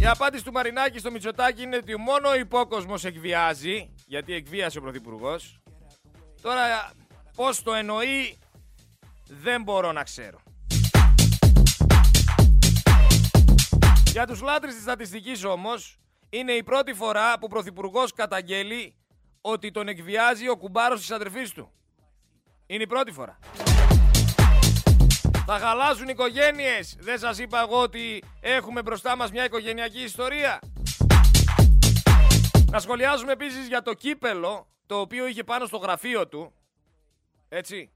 Η 0.00 0.06
απάντηση 0.06 0.44
του 0.44 0.52
Μαρινάκη 0.52 0.98
στο 0.98 1.10
Μητσοτάκι 1.10 1.62
είναι 1.62 1.76
ότι 1.76 1.98
μόνο 1.98 2.28
ο 2.28 2.34
υπόκοσμος 2.34 3.04
εκβιάζει, 3.04 3.90
γιατί 4.06 4.34
εκβίασε 4.34 4.78
ο 4.78 4.80
Πρωθυπουργός. 4.80 5.60
Τώρα 6.42 6.92
πώς 7.36 7.62
το 7.62 7.74
εννοεί 7.74 8.38
δεν 9.26 9.62
μπορώ 9.62 9.92
να 9.92 10.02
ξέρω. 10.02 10.38
Για 14.06 14.26
τους 14.26 14.40
λάτρεις 14.40 14.74
της 14.74 14.82
στατιστικής 14.82 15.44
όμως, 15.44 15.98
είναι 16.34 16.52
η 16.52 16.62
πρώτη 16.62 16.92
φορά 16.92 17.32
που 17.32 17.44
ο 17.44 17.46
Πρωθυπουργός 17.46 18.12
καταγγέλει 18.12 18.94
ότι 19.40 19.70
τον 19.70 19.88
εκβιάζει 19.88 20.48
ο 20.48 20.56
κουμπάρος 20.56 21.00
της 21.00 21.10
αδερφής 21.10 21.50
του. 21.50 21.72
Είναι 22.66 22.82
η 22.82 22.86
πρώτη 22.86 23.12
φορά. 23.12 23.38
Θα 25.46 25.58
χαλάσουν 25.58 26.08
οικογένειες. 26.08 26.96
Δεν 26.98 27.18
σας 27.18 27.38
είπα 27.38 27.60
εγώ 27.60 27.80
ότι 27.80 28.22
έχουμε 28.40 28.82
μπροστά 28.82 29.16
μας 29.16 29.30
μια 29.30 29.44
οικογενειακή 29.44 30.02
ιστορία. 30.02 30.60
Να 32.70 32.78
σχολιάζουμε 32.78 33.32
επίσης 33.32 33.66
για 33.66 33.82
το 33.82 33.92
κύπελο, 33.92 34.68
το 34.86 35.00
οποίο 35.00 35.26
είχε 35.26 35.44
πάνω 35.44 35.66
στο 35.66 35.76
γραφείο 35.76 36.28
του. 36.28 36.52
Έτσι. 37.48 37.90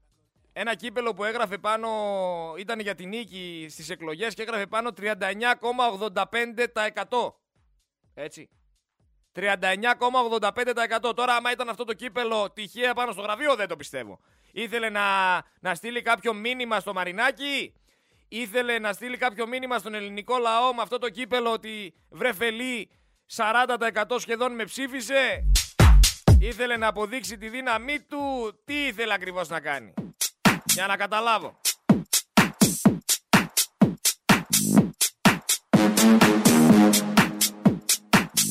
Ένα 0.53 0.75
κύπελο 0.75 1.13
που 1.13 1.23
έγραφε 1.23 1.57
πάνω, 1.57 1.89
ήταν 2.57 2.79
για 2.79 2.95
την 2.95 3.09
νίκη 3.09 3.67
στις 3.69 3.89
εκλογές 3.89 4.33
και 4.33 4.41
έγραφε 4.41 4.65
πάνω 4.65 4.91
39,85%. 4.97 7.33
Έτσι. 8.21 8.49
39,85%. 9.35 11.15
Τώρα 11.15 11.35
άμα 11.35 11.51
ήταν 11.51 11.69
αυτό 11.69 11.83
το 11.83 11.93
κύπελο 11.93 12.51
τυχαία 12.51 12.93
πάνω 12.93 13.11
στο 13.11 13.21
γραφείο 13.21 13.55
δεν 13.55 13.67
το 13.67 13.75
πιστεύω. 13.75 14.19
Ήθελε 14.51 14.89
να, 14.89 15.01
να 15.59 15.75
στείλει 15.75 16.01
κάποιο 16.01 16.33
μήνυμα 16.33 16.79
στο 16.79 16.93
Μαρινάκι. 16.93 17.73
Ήθελε 18.27 18.79
να 18.79 18.93
στείλει 18.93 19.17
κάποιο 19.17 19.47
μήνυμα 19.47 19.77
στον 19.77 19.93
ελληνικό 19.93 20.37
λαό 20.37 20.73
με 20.73 20.81
αυτό 20.81 20.97
το 20.97 21.09
κύπελο 21.09 21.51
ότι 21.51 21.93
βρε 22.09 22.33
φελή 22.33 22.89
40% 23.35 23.65
σχεδόν 24.19 24.55
με 24.55 24.63
ψήφισε; 24.63 25.43
Ήθελε 26.39 26.77
να 26.77 26.87
αποδείξει 26.87 27.37
τη 27.37 27.49
δύναμή 27.49 27.99
του; 27.99 28.53
Τι 28.65 28.85
ήθελε 28.85 29.13
ακριβώς 29.13 29.49
να 29.49 29.59
κάνει; 29.59 29.93
Για 30.65 30.87
να 30.87 30.97
καταλάβω. 30.97 31.59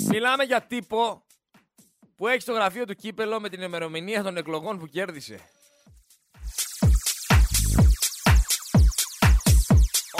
Μιλάμε 0.09 0.45
για 0.45 0.63
τύπο 0.63 1.27
που 2.17 2.29
έχει 2.29 2.41
στο 2.41 2.53
γραφείο 2.53 2.85
του 2.85 2.95
κύπελο 2.95 3.41
με 3.41 3.49
την 3.49 3.63
ημερομηνία 3.63 4.23
των 4.23 4.37
εκλογών 4.37 4.79
που 4.79 4.87
κέρδισε. 4.87 5.39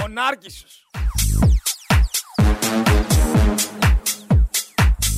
Ο 0.03 0.09
Νάρκισσος. 0.09 0.87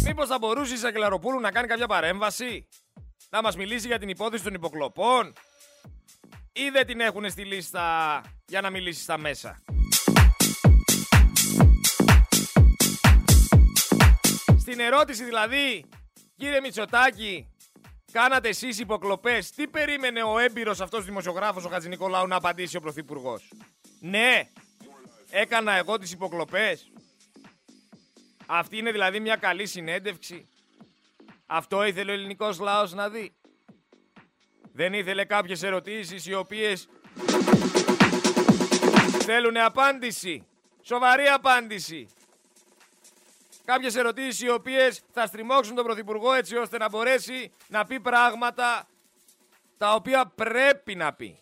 Μήπως 0.04 0.28
θα 0.28 0.38
μπορούσε 0.38 0.74
η 0.74 0.76
Σακελαροπούλου 0.76 1.40
να 1.40 1.50
κάνει 1.50 1.66
κάποια 1.66 1.86
παρέμβαση, 1.86 2.68
να 3.30 3.42
μας 3.42 3.56
μιλήσει 3.56 3.86
για 3.86 3.98
την 3.98 4.08
υπόθεση 4.08 4.44
των 4.44 4.54
υποκλοπών; 4.54 5.32
Ή 6.52 6.68
δεν 6.70 6.86
την 6.86 7.00
έχουν 7.00 7.30
στη 7.30 7.44
λίστα 7.44 8.20
για 8.46 8.60
να 8.60 8.70
μιλήσεις 8.70 9.02
στα 9.02 9.18
μέσα; 9.18 9.62
Στην 14.72 14.82
ερώτηση 14.82 15.24
δηλαδή, 15.24 15.84
κύριε 16.36 16.60
Μητσοτάκη, 16.60 17.48
κάνατε 18.12 18.48
εσείς 18.48 18.78
υποκλοπές, 18.78 19.50
τι 19.50 19.66
περίμενε 19.68 20.22
ο 20.22 20.38
έμπειρος 20.38 20.80
αυτός 20.80 21.04
δημοσιογράφος 21.04 21.64
ο 21.64 21.68
Χατζηνικολάου 21.68 22.26
να 22.26 22.36
απαντήσει 22.36 22.76
ο 22.76 22.80
Πρωθυπουργός; 22.80 23.52
Ναι, 24.00 24.48
έκανα 25.30 25.72
εγώ 25.72 25.98
τις 25.98 26.12
υποκλοπές. 26.12 26.90
Αυτή 28.46 28.78
είναι 28.78 28.90
δηλαδή 28.90 29.20
μια 29.20 29.36
καλή 29.36 29.66
συνέντευξη. 29.66 30.48
Αυτό 31.46 31.84
ήθελε 31.84 32.10
ο 32.10 32.14
ελληνικός 32.14 32.58
λαός 32.58 32.92
να 32.92 33.08
δει. 33.08 33.32
Δεν 34.72 34.92
ήθελε 34.92 35.24
κάποιες 35.24 35.62
ερωτήσεις 35.62 36.26
οι 36.26 36.34
οποίες 36.34 36.88
θέλουν 39.18 39.56
απάντηση. 39.56 40.46
Σοβαρή 40.82 41.26
απάντηση. 41.26 42.06
Κάποιες 43.72 43.96
ερωτήσεις 43.96 44.40
οι 44.40 44.50
οποίες 44.50 45.00
θα 45.12 45.26
στριμώξουν 45.26 45.74
τον 45.74 45.84
Πρωθυπουργό 45.84 46.32
έτσι 46.32 46.56
ώστε 46.56 46.78
να 46.78 46.88
μπορέσει 46.88 47.52
να 47.68 47.84
πει 47.84 48.00
πράγματα 48.00 48.86
τα 49.78 49.94
οποία 49.94 50.32
πρέπει 50.34 50.94
να 50.94 51.12
πει. 51.12 51.38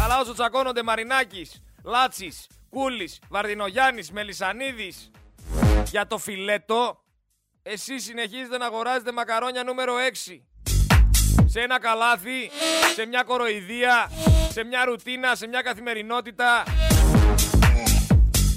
Αλλά 0.00 0.20
όσο 0.20 0.32
τσακώνονται 0.32 0.82
Μαρινάκης, 0.82 1.62
Λάτσης, 1.84 2.46
Κούλης, 2.70 3.18
Βαρδινογιάννης, 3.28 4.10
Μελισανίδης 4.10 5.10
για 5.84 6.06
το 6.06 6.18
φιλέτο, 6.18 7.02
εσείς 7.62 8.04
συνεχίζετε 8.04 8.58
να 8.58 8.66
αγοράζετε 8.66 9.12
μακαρόνια 9.12 9.64
νούμερο 9.64 9.94
6. 9.98 10.42
Σε 11.44 11.60
ένα 11.60 11.80
καλάθι, 11.80 12.50
σε 12.94 13.06
μια 13.06 13.22
κοροϊδία, 13.22 14.10
σε 14.50 14.64
μια 14.64 14.84
ρουτίνα, 14.84 15.34
σε 15.34 15.46
μια 15.46 15.62
καθημερινότητα, 15.62 16.62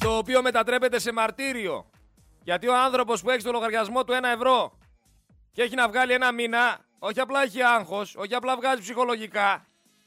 το 0.06 0.18
οποίο 0.18 0.41
μετατρέπεται 0.41 1.00
σε 1.00 1.12
μαρτύριο. 1.12 1.89
Γιατί 2.44 2.68
ο 2.68 2.78
άνθρωπος 2.78 3.22
που 3.22 3.30
έχει 3.30 3.44
το 3.44 3.52
λογαριασμό 3.52 4.04
του 4.04 4.13
1 4.13 4.24
ευρώ 4.36 4.78
και 5.52 5.62
έχει 5.62 5.76
να 5.76 5.88
βγάλει 5.88 6.13
ένα 6.13 6.32
μήνα, 6.32 6.80
όχι 7.00 7.20
απλά 7.20 7.44
έχει 7.44 7.62
άγχος, 7.62 8.15
όχι 8.15 8.36
απλά 8.36 8.56
βγάζει 8.56 8.82
ψυχολογικά, 8.82 9.65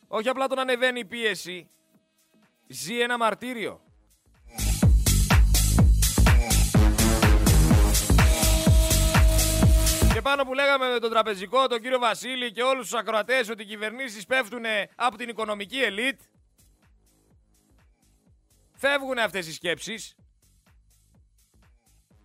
όχι 0.08 0.28
απλά 0.28 0.46
τον 0.46 0.58
ανεβαίνει 0.58 0.98
η 0.98 1.04
πίεση, 1.04 1.70
ζει 2.66 3.00
ένα 3.00 3.18
μαρτύριο. 3.18 3.80
Και 10.12 10.22
πάνω 10.22 10.44
που 10.44 10.54
λέγαμε 10.54 10.88
με 10.92 10.98
τον 10.98 11.10
τραπεζικό, 11.10 11.66
τον 11.66 11.80
κύριο 11.80 11.98
Βασίλη 11.98 12.52
και 12.52 12.62
όλους 12.62 12.90
τους 12.90 12.98
ακροατές 12.98 13.48
ότι 13.48 13.62
οι 13.62 13.66
κυβερνήσεις 13.66 14.26
πέφτουν 14.26 14.64
από 14.96 15.16
την 15.16 15.28
οικονομική 15.28 15.78
ελίτ, 15.78 16.20
φεύγουν 18.78 19.18
αυτές 19.18 19.46
οι 19.46 19.52
σκέψεις 19.52 20.14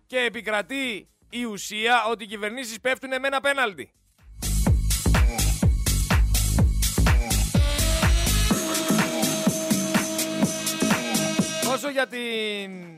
και 0.06 0.18
επικρατεί 0.18 1.08
η 1.30 1.44
ουσία 1.44 2.04
ότι 2.04 2.24
οι 2.24 2.26
κυβερνήσεις 2.26 2.80
πέφτουν 2.80 3.20
με 3.20 3.26
ένα 3.26 3.40
πέναλτι. 3.40 3.92
Όσο 11.72 11.90
για 11.90 12.06
την... 12.06 12.93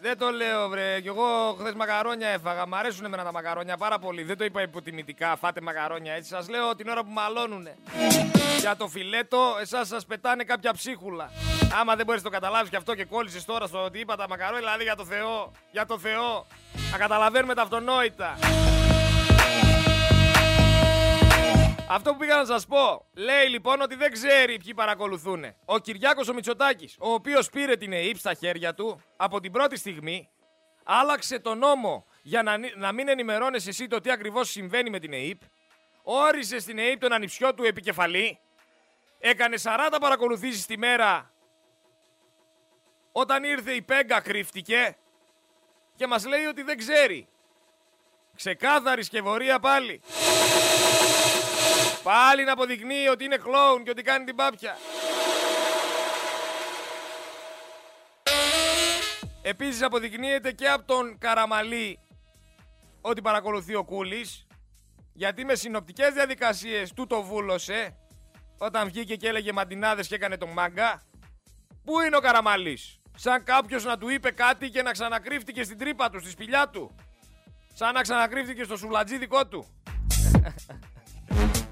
Δεν 0.00 0.18
το 0.18 0.30
λέω 0.30 0.68
βρε, 0.68 1.00
κι 1.00 1.08
εγώ 1.08 1.56
χθες 1.60 1.74
μακαρόνια 1.74 2.28
έφαγα, 2.28 2.66
μ' 2.66 2.74
αρέσουν 2.74 3.04
εμένα 3.04 3.24
τα 3.24 3.32
μακαρόνια 3.32 3.76
πάρα 3.76 3.98
πολύ, 3.98 4.22
δεν 4.22 4.36
το 4.36 4.44
είπα 4.44 4.62
υποτιμητικά, 4.62 5.36
φάτε 5.36 5.60
μακαρόνια 5.60 6.12
έτσι, 6.12 6.28
σας 6.28 6.48
λέω 6.48 6.76
την 6.76 6.88
ώρα 6.88 7.04
που 7.04 7.10
μαλώνουνε. 7.10 7.76
Για 8.58 8.76
το 8.76 8.88
φιλέτο, 8.88 9.56
εσάς 9.60 9.88
σας 9.88 10.06
πετάνε 10.06 10.44
κάποια 10.44 10.72
ψίχουλα. 10.72 11.30
Άμα 11.80 11.96
δεν 11.96 12.06
μπορείς 12.06 12.22
να 12.22 12.30
το 12.30 12.34
καταλάβεις 12.34 12.70
και 12.70 12.76
αυτό 12.76 12.94
και 12.94 13.04
κόλλησες 13.04 13.44
τώρα 13.44 13.66
στο 13.66 13.84
ότι 13.84 13.98
είπα 13.98 14.16
τα 14.16 14.28
μακαρόνια, 14.28 14.58
δηλαδή 14.58 14.82
για 14.82 14.96
το 14.96 15.04
Θεό, 15.04 15.52
για 15.70 15.86
το 15.86 15.98
Θεό, 15.98 16.46
να 16.92 16.98
καταλαβαίνουμε 16.98 17.54
τα 17.54 17.62
αυτονόητα. 17.62 18.36
Αυτό 21.90 22.12
που 22.12 22.18
πήγα 22.18 22.36
να 22.36 22.44
σας 22.44 22.66
πω, 22.66 23.06
λέει 23.14 23.48
λοιπόν 23.48 23.80
ότι 23.80 23.94
δεν 23.94 24.12
ξέρει 24.12 24.58
ποιοι 24.58 24.74
παρακολουθούν. 24.74 25.44
Ο 25.64 25.78
Κυριάκος 25.78 26.28
ο 26.28 26.34
Μητσοτάκης, 26.34 26.96
ο 26.98 27.12
οποίος 27.12 27.50
πήρε 27.50 27.76
την 27.76 27.92
ΕΕΠ 27.92 28.16
στα 28.16 28.34
χέρια 28.34 28.74
του 28.74 29.02
από 29.16 29.40
την 29.40 29.52
πρώτη 29.52 29.76
στιγμή, 29.76 30.28
άλλαξε 30.84 31.38
τον 31.38 31.58
νόμο 31.58 32.06
για 32.22 32.42
να, 32.42 32.56
να 32.76 32.92
μην 32.92 33.08
ενημερώνεσαι 33.08 33.68
εσύ 33.68 33.86
το 33.86 34.00
τι 34.00 34.10
ακριβώς 34.10 34.50
συμβαίνει 34.50 34.90
με 34.90 34.98
την 34.98 35.12
ΕΕΠ, 35.12 35.40
όρισε 36.02 36.58
στην 36.58 36.78
ΕΕΠ 36.78 37.00
τον 37.00 37.12
ανιψιό 37.12 37.54
του 37.54 37.64
επικεφαλή, 37.64 38.38
έκανε 39.18 39.56
40 39.62 39.96
παρακολουθήσεις 40.00 40.66
τη 40.66 40.78
μέρα, 40.78 41.32
όταν 43.12 43.44
ήρθε 43.44 43.72
η 43.72 43.82
Πέγκα 43.82 44.20
κρύφτηκε 44.20 44.96
και 45.96 46.06
μας 46.06 46.26
λέει 46.26 46.44
ότι 46.44 46.62
δεν 46.62 46.78
ξέρει. 46.78 47.28
Ξεκάθαρης 48.36 49.06
σκευωρία 49.06 49.58
πάλι. 49.58 50.02
Πάλι 52.02 52.44
να 52.44 52.52
αποδεικνύει 52.52 53.08
ότι 53.08 53.24
είναι 53.24 53.36
κλόουν 53.36 53.84
και 53.84 53.90
ότι 53.90 54.02
κάνει 54.02 54.24
την 54.24 54.36
πάπια. 54.36 54.76
Επίσης 59.42 59.82
αποδεικνύεται 59.82 60.52
και 60.52 60.68
από 60.68 60.86
τον 60.86 61.18
Καραμαλή 61.18 61.98
ότι 63.00 63.22
παρακολουθεί 63.22 63.74
ο 63.74 63.84
Κούλης 63.84 64.46
γιατί 65.12 65.44
με 65.44 65.54
συνοπτικές 65.54 66.12
διαδικασίες 66.12 66.92
του 66.92 67.06
το 67.06 67.22
βούλωσε 67.22 67.96
όταν 68.58 68.88
βγήκε 68.88 69.16
και 69.16 69.28
έλεγε 69.28 69.52
μαντινάδες 69.52 70.08
και 70.08 70.14
έκανε 70.14 70.36
τον 70.36 70.48
μάγκα. 70.48 71.02
Πού 71.84 72.00
είναι 72.00 72.16
ο 72.16 72.20
Καραμαλής; 72.20 72.98
Σαν 73.16 73.44
κάποιος 73.44 73.84
να 73.84 73.98
του 73.98 74.08
είπε 74.08 74.30
κάτι 74.30 74.70
και 74.70 74.82
να 74.82 74.92
ξανακρύφτηκε 74.92 75.62
στην 75.62 75.78
τρύπα 75.78 76.10
του, 76.10 76.20
στη 76.20 76.30
σπηλιά 76.30 76.68
του. 76.68 76.94
Σαν 77.74 77.94
να 77.94 78.02
ξανακρύφτηκε 78.02 78.64
στο 78.64 78.76
σουλατζί 78.76 79.18
δικό 79.18 79.46
του. 79.46 79.66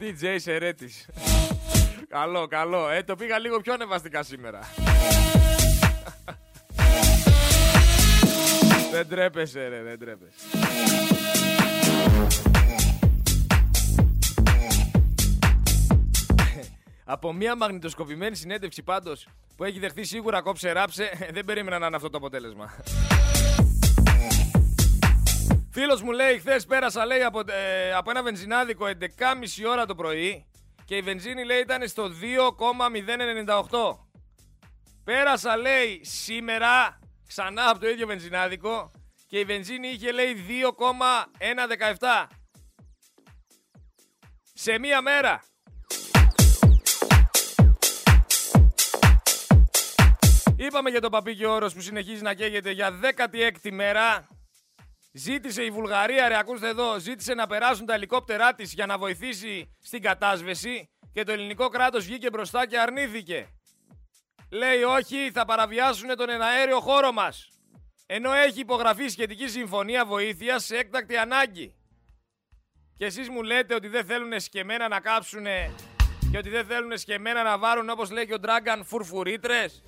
DJ 0.00 0.36
Σερέτης. 0.38 1.08
καλό, 2.08 2.46
καλό. 2.46 2.88
Ε, 2.88 3.02
το 3.02 3.14
πήγα 3.14 3.38
λίγο 3.38 3.60
πιο 3.60 3.72
ανεβαστικά 3.72 4.22
σήμερα. 4.22 4.60
δεν 8.92 9.08
τρέπεσαι 9.08 9.68
ρε, 9.68 9.82
δεν 9.82 9.98
τρέπεσαι. 9.98 10.36
Από 17.04 17.32
μια 17.32 17.56
μαγνητοσκοπημένη 17.56 18.36
συνέντευξη 18.36 18.82
πάντως 18.82 19.28
που 19.56 19.64
έχει 19.64 19.78
δεχθεί 19.78 20.04
σίγουρα 20.04 20.40
κόψε 20.42 20.72
ράψε, 20.72 21.10
δεν 21.32 21.44
περίμενα 21.44 21.78
να 21.78 21.86
είναι 21.86 21.96
αυτό 21.96 22.10
το 22.10 22.16
αποτέλεσμα. 22.16 22.74
Φίλος 25.78 26.02
μου 26.02 26.10
λέει, 26.10 26.38
χθες 26.38 26.66
πέρασα 26.66 27.06
λέει 27.06 27.22
από, 27.22 27.40
ε, 27.46 27.92
από 27.92 28.10
ένα 28.10 28.22
βενζινάδικο 28.22 28.86
11.30 28.86 29.66
ώρα 29.68 29.86
το 29.86 29.94
πρωί 29.94 30.46
και 30.84 30.96
η 30.96 31.00
βενζίνη 31.00 31.44
λέει 31.44 31.60
ήταν 31.60 31.88
στο 31.88 32.08
2,098. 32.08 34.08
Πέρασα 35.04 35.56
λέει 35.56 36.04
σήμερα 36.04 36.98
ξανά 37.26 37.70
από 37.70 37.78
το 37.78 37.88
ίδιο 37.88 38.06
βενζινάδικο 38.06 38.90
και 39.26 39.38
η 39.38 39.44
βενζίνη 39.44 39.88
είχε 39.88 40.12
λέει 40.12 40.46
2,117. 41.98 42.26
Σε 44.54 44.78
μία 44.78 45.00
μέρα. 45.00 45.42
Είπαμε 50.56 50.90
για 50.90 51.00
τον 51.00 51.10
Παπίκη 51.10 51.44
Όρος 51.44 51.74
που 51.74 51.80
συνεχίζει 51.80 52.22
να 52.22 52.34
καίγεται 52.34 52.70
για 52.70 53.00
16η 53.02 53.70
μέρα. 53.70 54.35
Ζήτησε 55.18 55.62
η 55.62 55.70
Βουλγαρία, 55.70 56.28
ρε 56.28 56.38
ακούστε 56.38 56.68
εδώ, 56.68 56.98
ζήτησε 56.98 57.34
να 57.34 57.46
περάσουν 57.46 57.86
τα 57.86 57.94
ελικόπτερά 57.94 58.54
της 58.54 58.72
για 58.72 58.86
να 58.86 58.98
βοηθήσει 58.98 59.76
στην 59.82 60.02
κατάσβεση 60.02 60.90
και 61.12 61.22
το 61.22 61.32
ελληνικό 61.32 61.68
κράτος 61.68 62.04
βγήκε 62.04 62.30
μπροστά 62.30 62.66
και 62.66 62.78
αρνήθηκε. 62.78 63.48
Λέει 64.50 64.82
όχι, 64.82 65.30
θα 65.32 65.44
παραβιάσουν 65.44 66.16
τον 66.16 66.30
εναέριο 66.30 66.80
χώρο 66.80 67.12
μας. 67.12 67.48
Ενώ 68.06 68.32
έχει 68.32 68.60
υπογραφεί 68.60 69.08
σχετική 69.08 69.48
συμφωνία 69.48 70.04
βοήθειας 70.04 70.64
σε 70.64 70.76
έκτακτη 70.76 71.16
ανάγκη. 71.16 71.74
Και 72.96 73.04
εσείς 73.04 73.28
μου 73.28 73.42
λέτε 73.42 73.74
ότι 73.74 73.88
δεν 73.88 74.04
θέλουν 74.04 74.40
σκεμμένα 74.40 74.88
να 74.88 75.00
κάψουνε 75.00 75.74
και 76.30 76.38
ότι 76.38 76.48
δεν 76.48 76.66
θέλουν 76.66 76.98
σκεμμένα 76.98 77.42
να 77.42 77.58
βάρουν 77.58 77.90
όπως 77.90 78.10
λέει 78.10 78.26
και 78.26 78.34
ο 78.34 78.38
Ντράγκαν 78.38 78.84
φουρφουρίτρες. 78.84 79.82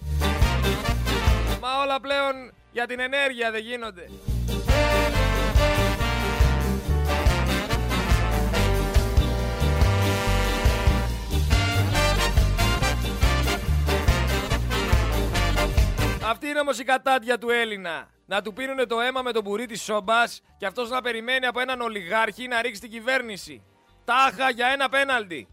Μα 1.61 1.81
όλα 1.83 2.01
πλέον 2.01 2.53
για 2.73 2.87
την 2.87 3.01
ενέργεια 3.01 3.51
δεν 3.51 3.63
γίνονται. 3.63 4.09
Αυτή 16.31 16.49
είναι 16.49 16.61
όμως 16.61 16.79
η 16.79 16.85
κατάντια 16.85 17.39
του 17.39 17.51
Έλληνα. 17.51 18.09
Να 18.27 18.43
του 18.43 18.53
πίνουνε 18.53 18.87
το 18.87 19.01
αίμα 19.01 19.23
με 19.23 19.33
τον 19.33 19.43
μπουρί 19.43 19.67
της 19.67 19.83
σόμπας 19.83 20.43
και 20.59 20.67
αυτός 20.67 20.91
να 20.91 21.01
περιμένει 21.01 21.47
από 21.47 21.61
έναν 21.61 21.81
ολιγάρχη 21.81 22.49
να 22.49 22.63
ρίξει 22.63 22.81
την 22.81 22.91
κυβέρνηση. 22.91 23.63
Τάχα 24.05 24.51
για 24.51 24.67
ένα 24.67 24.89
πέναλτι. 24.89 25.49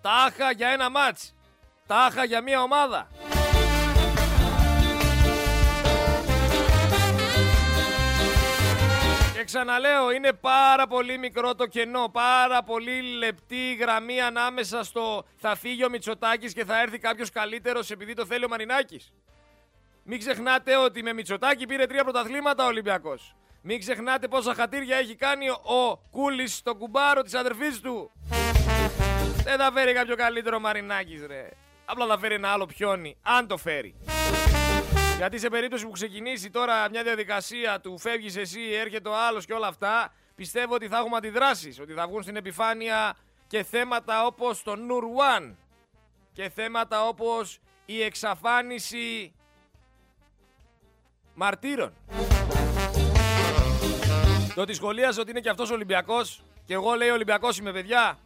Τάχα 0.00 0.50
για 0.50 0.68
ένα 0.68 0.90
μάτς. 0.90 1.34
Τάχα 1.86 2.24
για 2.24 2.42
μια 2.42 2.62
ομάδα. 2.62 3.08
Και 9.34 9.44
ξαναλέω, 9.44 10.10
είναι 10.10 10.32
πάρα 10.32 10.86
πολύ 10.86 11.18
μικρό 11.18 11.54
το 11.54 11.66
κενό, 11.66 12.08
πάρα 12.12 12.62
πολύ 12.62 13.00
λεπτή 13.00 13.74
γραμμή 13.74 14.20
ανάμεσα 14.20 14.84
στο 14.84 15.24
θα 15.36 15.56
φύγει 15.56 15.84
ο 15.84 15.88
Μητσοτάκης 15.88 16.52
και 16.52 16.64
θα 16.64 16.80
έρθει 16.80 16.98
κάποιος 16.98 17.30
καλύτερος 17.30 17.90
επειδή 17.90 18.14
το 18.14 18.26
θέλει 18.26 18.44
ο 18.44 18.48
Μαρινάκης. 18.48 19.12
Μην 20.10 20.18
ξεχνάτε 20.18 20.76
ότι 20.76 21.02
με 21.02 21.12
Μητσοτάκη 21.12 21.66
πήρε 21.66 21.86
τρία 21.86 22.02
πρωταθλήματα 22.02 22.64
ο 22.64 22.66
Ολυμπιακός. 22.66 23.34
Μην 23.62 23.78
ξεχνάτε 23.78 24.28
πόσα 24.28 24.54
χατήρια 24.54 24.96
έχει 24.96 25.14
κάνει 25.14 25.50
ο 25.50 25.96
Κούλης 26.10 26.56
στο 26.56 26.74
κουμπάρο 26.74 27.22
της 27.22 27.34
αδερφής 27.34 27.80
του. 27.80 28.10
Δεν 29.44 29.58
θα 29.58 29.72
φέρει 29.72 29.92
κάποιο 29.92 30.16
καλύτερο 30.16 30.60
Μαρινάκης 30.60 31.26
ρε. 31.26 31.48
Απλά 31.84 32.06
θα 32.06 32.18
φέρει 32.18 32.34
ένα 32.34 32.48
άλλο 32.48 32.66
πιόνι, 32.66 33.16
αν 33.22 33.46
το 33.46 33.56
φέρει. 33.56 33.94
Γιατί 35.16 35.38
σε 35.38 35.48
περίπτωση 35.48 35.84
που 35.84 35.90
ξεκινήσει 35.90 36.50
τώρα 36.50 36.90
μια 36.90 37.02
διαδικασία 37.02 37.80
του 37.80 37.98
φεύγεις 37.98 38.36
εσύ, 38.36 38.60
έρχεται 38.72 39.08
ο 39.08 39.16
άλλος 39.16 39.44
και 39.44 39.52
όλα 39.52 39.66
αυτά, 39.66 40.12
πιστεύω 40.34 40.74
ότι 40.74 40.88
θα 40.88 40.96
έχουμε 40.96 41.16
αντιδράσεις, 41.16 41.80
ότι 41.80 41.92
θα 41.92 42.06
βγουν 42.06 42.22
στην 42.22 42.36
επιφάνεια 42.36 43.16
και 43.46 43.62
θέματα 43.62 44.26
όπως 44.26 44.62
το 44.62 44.76
Νουρ 44.76 45.04
One 45.38 45.54
και 46.32 46.48
θέματα 46.48 47.06
όπως 47.06 47.60
η 47.86 48.02
εξαφάνιση 48.02 49.32
μαρτύρων. 51.38 51.92
Το 54.54 54.60
ότι 54.60 54.74
σχολίασε 54.74 55.20
ότι 55.20 55.30
είναι 55.30 55.40
και 55.40 55.48
αυτός 55.48 55.70
Ολυμπιακός 55.70 56.42
και 56.64 56.74
εγώ 56.74 56.94
λέει 56.94 57.08
Ολυμπιακός 57.08 57.58
είμαι 57.58 57.72
παιδιά. 57.72 58.18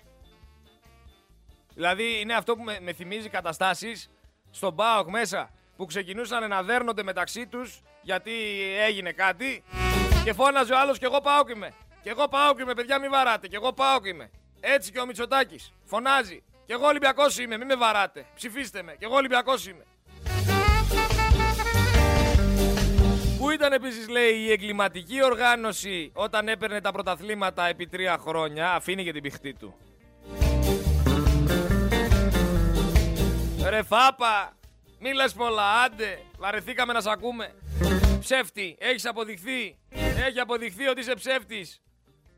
Δηλαδή 1.74 2.20
είναι 2.20 2.34
αυτό 2.34 2.56
που 2.56 2.62
με, 2.62 2.78
με 2.80 2.92
θυμίζει 2.92 3.28
καταστάσεις 3.28 4.10
στον 4.50 4.74
ΠΑΟΚ 4.74 5.08
μέσα 5.08 5.50
που 5.76 5.86
ξεκινούσαν 5.86 6.48
να 6.48 6.62
δέρνονται 6.62 7.02
μεταξύ 7.02 7.46
τους 7.46 7.80
γιατί 8.02 8.32
έγινε 8.78 9.12
κάτι 9.12 9.64
και 10.24 10.32
φώναζε 10.32 10.72
ο 10.72 10.78
άλλος 10.78 10.98
και 10.98 11.04
εγώ 11.04 11.20
ΠΑΟΚ 11.20 11.48
είμαι. 11.48 11.72
Και 12.02 12.10
εγώ 12.10 12.28
ΠΑΟΚ 12.28 12.58
είμαι 12.58 12.74
παιδιά 12.74 13.00
μη 13.00 13.08
βαράτε 13.08 13.46
και 13.46 13.56
εγώ 13.56 13.72
ΠΑΟΚ 13.72 14.06
είμαι. 14.06 14.30
Έτσι 14.60 14.92
και 14.92 15.00
ο 15.00 15.06
Μητσοτάκης 15.06 15.72
φωνάζει 15.84 16.42
και 16.66 16.72
εγώ 16.72 16.86
Ολυμπιακός 16.86 17.38
είμαι 17.38 17.56
μη 17.56 17.64
με 17.64 17.74
βαράτε 17.74 18.26
ψηφίστε 18.34 18.82
με 18.82 18.96
και 18.98 19.04
εγώ 19.04 19.14
Ολυμπιακός 19.14 19.66
είμαι. 19.66 19.84
Ήταν 23.52 23.72
επίσης 23.72 24.08
λέει 24.08 24.34
η 24.34 24.50
εγκληματική 24.50 25.24
οργάνωση 25.24 26.10
όταν 26.14 26.48
έπαιρνε 26.48 26.80
τα 26.80 26.92
πρωταθλήματα 26.92 27.66
επί 27.66 27.86
τρία 27.86 28.18
χρόνια 28.18 28.72
αφήνει 28.74 29.04
και 29.04 29.12
την 29.12 29.22
πηχτή 29.22 29.54
του. 29.54 29.74
Ρε 33.68 33.82
Φάπα, 33.82 34.56
μη 34.98 35.12
λες 35.14 35.32
πολλά, 35.32 35.82
άντε, 35.82 36.18
βαρεθήκαμε 36.38 36.92
να 36.92 37.00
σ' 37.00 37.06
ακούμε. 37.06 37.54
Ψεύτη, 38.20 38.76
έχεις 38.80 39.06
αποδειχθεί, 39.06 39.78
έχει 40.26 40.40
αποδειχθεί 40.40 40.86
ότι 40.86 41.00
είσαι 41.00 41.14
ψεύτης. 41.14 41.80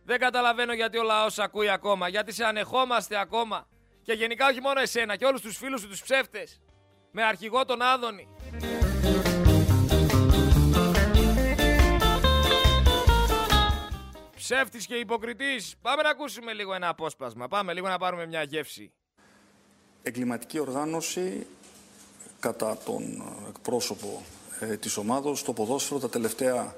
Δεν 0.05 0.19
καταλαβαίνω 0.19 0.73
γιατί 0.73 0.99
ο 0.99 1.03
λαός 1.03 1.39
ακούει 1.39 1.71
ακόμα, 1.71 2.09
γιατί 2.09 2.33
σε 2.33 2.45
ανεχόμαστε 2.45 3.21
ακόμα. 3.21 3.67
Και 4.03 4.13
γενικά 4.13 4.47
όχι 4.47 4.61
μόνο 4.61 4.81
εσένα 4.81 5.17
και 5.17 5.25
όλους 5.25 5.41
τους 5.41 5.57
φίλους 5.57 5.81
σου 5.81 5.89
τους 5.89 6.03
ψεύτες. 6.03 6.61
Με 7.11 7.23
αρχηγό 7.23 7.65
τον 7.65 7.83
Άδωνη. 7.83 8.29
Ψεύτης 14.45 14.87
και 14.87 14.95
υποκριτής. 14.95 15.75
Πάμε 15.83 16.03
να 16.03 16.09
ακούσουμε 16.09 16.53
λίγο 16.53 16.75
ένα 16.75 16.89
απόσπασμα. 16.89 17.49
Πάμε 17.49 17.73
λίγο 17.73 17.89
να 17.89 17.99
πάρουμε 17.99 18.27
μια 18.27 18.43
γεύση. 18.43 18.93
εγκληματική 20.03 20.59
οργάνωση 20.59 21.47
κατά 22.41 22.77
τον 22.85 23.23
εκπρόσωπο 23.49 24.23
ε, 24.61 24.77
της 24.77 24.97
ομάδος 24.97 25.39
στο 25.39 25.53
ποδόσφαιρο 25.53 26.01
τα 26.01 26.09
τελευταία 26.09 26.75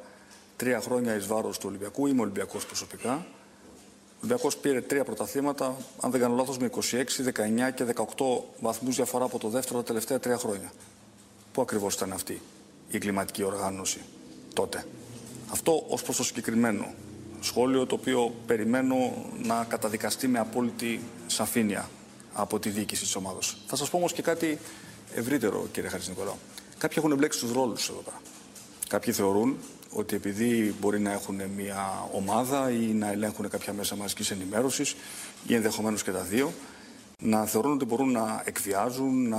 τρία 0.56 0.80
χρόνια 0.80 1.14
εις 1.14 1.26
βάρος 1.26 1.58
του 1.58 1.64
Ολυμπιακού. 1.68 2.06
Είμαι 2.06 2.20
Ολυμπιακός 2.20 2.66
προσωπικά. 2.66 3.14
Ο 3.14 4.18
Ολυμπιακός 4.18 4.56
πήρε 4.56 4.80
τρία 4.80 5.04
πρωταθλήματα, 5.04 5.76
αν 6.00 6.10
δεν 6.10 6.20
κάνω 6.20 6.34
λάθος, 6.34 6.58
με 6.58 6.66
26, 6.66 7.22
19 7.22 7.70
και 7.74 7.84
18 7.84 8.42
βαθμούς 8.60 8.96
διαφορά 8.96 9.24
από 9.24 9.38
το 9.38 9.48
δεύτερο 9.48 9.78
τα 9.78 9.84
τελευταία 9.84 10.18
τρία 10.18 10.38
χρόνια. 10.38 10.72
Πού 11.52 11.62
ακριβώς 11.62 11.94
ήταν 11.94 12.12
αυτή 12.12 12.32
η 12.88 12.96
εγκληματική 12.96 13.42
οργάνωση 13.42 14.00
τότε; 14.54 14.86
Αυτό 15.50 15.84
ως 15.88 16.02
προς 16.02 16.16
το 16.16 16.24
συγκεκριμένο 16.24 16.94
σχόλιο 17.46 17.86
το 17.86 17.94
οποίο 17.94 18.34
περιμένω 18.46 18.96
να 19.42 19.64
καταδικαστεί 19.68 20.28
με 20.28 20.38
απόλυτη 20.38 21.00
σαφήνεια 21.26 21.90
από 22.32 22.58
τη 22.58 22.68
διοίκηση 22.68 23.02
της 23.02 23.14
ομάδας. 23.14 23.56
Θα 23.66 23.76
σας 23.76 23.90
πω 23.90 23.96
όμως 23.96 24.12
και 24.12 24.22
κάτι 24.22 24.58
ευρύτερο, 25.14 25.66
κύριε 25.72 25.88
Χαρίς 25.88 26.08
Νικολάου. 26.08 26.38
Κάποιοι 26.78 26.96
έχουν 26.98 27.12
εμπλέξει 27.12 27.40
τους 27.40 27.52
ρόλους 27.52 27.88
εδώ 27.88 27.98
πέρα. 27.98 28.20
Κάποιοι 28.88 29.12
θεωρούν 29.12 29.56
ότι 29.90 30.16
επειδή 30.16 30.74
μπορεί 30.80 31.00
να 31.00 31.12
έχουν 31.12 31.40
μια 31.56 32.08
ομάδα 32.12 32.70
ή 32.70 32.86
να 32.86 33.10
ελέγχουν 33.10 33.48
κάποια 33.48 33.72
μέσα 33.72 33.96
μαζικής 33.96 34.30
ενημέρωσης 34.30 34.96
ή 35.46 35.54
ενδεχομένως 35.54 36.02
και 36.02 36.10
τα 36.10 36.20
δύο, 36.20 36.52
να 37.18 37.46
θεωρούν 37.46 37.72
ότι 37.72 37.84
μπορούν 37.84 38.10
να 38.10 38.42
εκβιάζουν, 38.44 39.28
να 39.28 39.38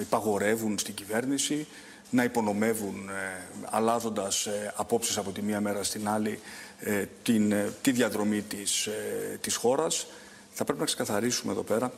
υπαγορεύουν 0.00 0.78
στην 0.78 0.94
κυβέρνηση, 0.94 1.66
να 2.10 2.24
υπονομεύουν 2.24 3.08
ε, 3.08 3.46
αλλάζοντας 3.70 4.46
ε, 4.46 4.72
απόψεις 4.76 5.18
από 5.18 5.30
τη 5.30 5.42
μία 5.42 5.60
μέρα 5.60 5.82
στην 5.82 6.08
άλλη 6.08 6.40
ε, 6.80 7.04
την, 7.22 7.52
ε, 7.52 7.72
τη 7.82 7.92
διαδρομή 7.92 8.42
της, 8.42 8.86
ε, 8.86 9.38
της 9.40 9.54
χώρας. 9.54 10.06
Θα 10.52 10.64
πρέπει 10.64 10.78
να 10.78 10.84
ξεκαθαρίσουμε 10.84 11.52
εδώ 11.52 11.62
πέρα 11.62 11.92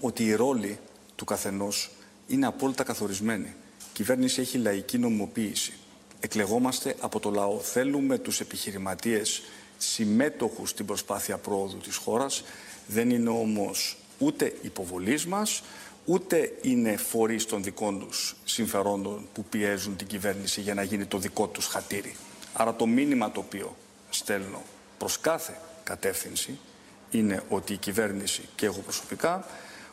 ότι 0.00 0.24
η 0.24 0.34
ρόλη 0.34 0.78
του 1.16 1.24
καθενός 1.24 1.90
είναι 2.26 2.46
απόλυτα 2.46 2.82
καθορισμένη. 2.82 3.54
Η 3.78 3.92
κυβέρνηση 3.92 4.40
έχει 4.40 4.58
λαϊκή 4.58 4.98
νομιμοποίηση. 4.98 5.72
Εκλεγόμαστε 6.20 6.96
από 7.00 7.20
το 7.20 7.30
λαό. 7.30 7.58
Θέλουμε 7.58 8.18
τους 8.18 8.40
επιχειρηματίες 8.40 9.42
συμμέτοχους 9.78 10.70
στην 10.70 10.86
προσπάθεια 10.86 11.36
πρόοδου 11.36 11.76
της 11.76 11.96
χώρας. 11.96 12.44
Δεν 12.86 13.10
είναι 13.10 13.28
όμως 13.28 13.96
ούτε 14.18 14.56
υποβολής 14.62 15.26
μας, 15.26 15.62
ούτε 16.04 16.52
είναι 16.62 16.96
φορείς 16.96 17.46
των 17.46 17.62
δικών 17.62 18.06
τους 18.08 18.36
συμφερόντων 18.44 19.28
που 19.32 19.44
πιέζουν 19.44 19.96
την 19.96 20.06
κυβέρνηση 20.06 20.60
για 20.60 20.74
να 20.74 20.82
γίνει 20.82 21.06
το 21.06 21.18
δικό 21.18 21.46
τους 21.46 21.66
χατήρι. 21.66 22.16
Άρα 22.52 22.74
το 22.74 22.86
μήνυμα 22.86 23.30
το 23.30 23.40
οποίο 23.40 23.76
στέλνω 24.10 24.62
προς 24.98 25.20
κάθε 25.20 25.60
κατεύθυνση 25.84 26.58
είναι 27.10 27.42
ότι 27.48 27.72
η 27.72 27.76
κυβέρνηση 27.76 28.42
και 28.54 28.66
εγώ 28.66 28.78
προσωπικά 28.78 29.46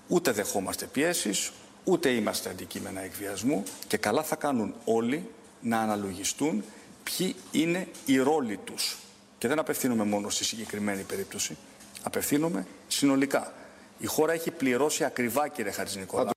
ούτε 0.07 0.31
δεχόμαστε 0.31 0.85
πιέσεις, 0.85 1.51
ούτε 1.83 2.09
είμαστε 2.09 2.49
αντικείμενα 2.49 3.01
εκβιασμού 3.01 3.63
και 3.87 3.97
καλά 3.97 4.23
θα 4.23 4.35
κάνουν 4.35 4.73
όλοι 4.85 5.29
να 5.61 5.79
αναλογιστούν 5.79 6.63
ποιοι 7.03 7.35
είναι 7.51 7.87
οι 8.05 8.17
ρόλοι 8.17 8.57
τους. 8.57 8.97
Και 9.37 9.47
δεν 9.47 9.59
απευθύνομαι 9.59 10.03
μόνο 10.03 10.29
στη 10.29 10.43
συγκεκριμένη 10.43 11.01
περίπτωση, 11.01 11.57
απευθύνομαι 12.03 12.67
συνολικά. 12.87 13.53
Η 14.01 14.05
χώρα 14.05 14.33
έχει 14.33 14.51
πληρώσει 14.51 15.03
ακριβά, 15.03 15.47
κύριε 15.47 15.71
Χατζηνικόλα. 15.71 16.29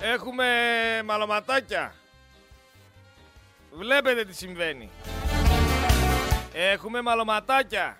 Έχουμε 0.00 0.46
μαλωματάκια. 1.04 1.94
Βλέπετε 3.72 4.24
τι 4.24 4.34
συμβαίνει. 4.34 4.90
Έχουμε 6.52 7.02
μαλωματάκια. 7.02 7.96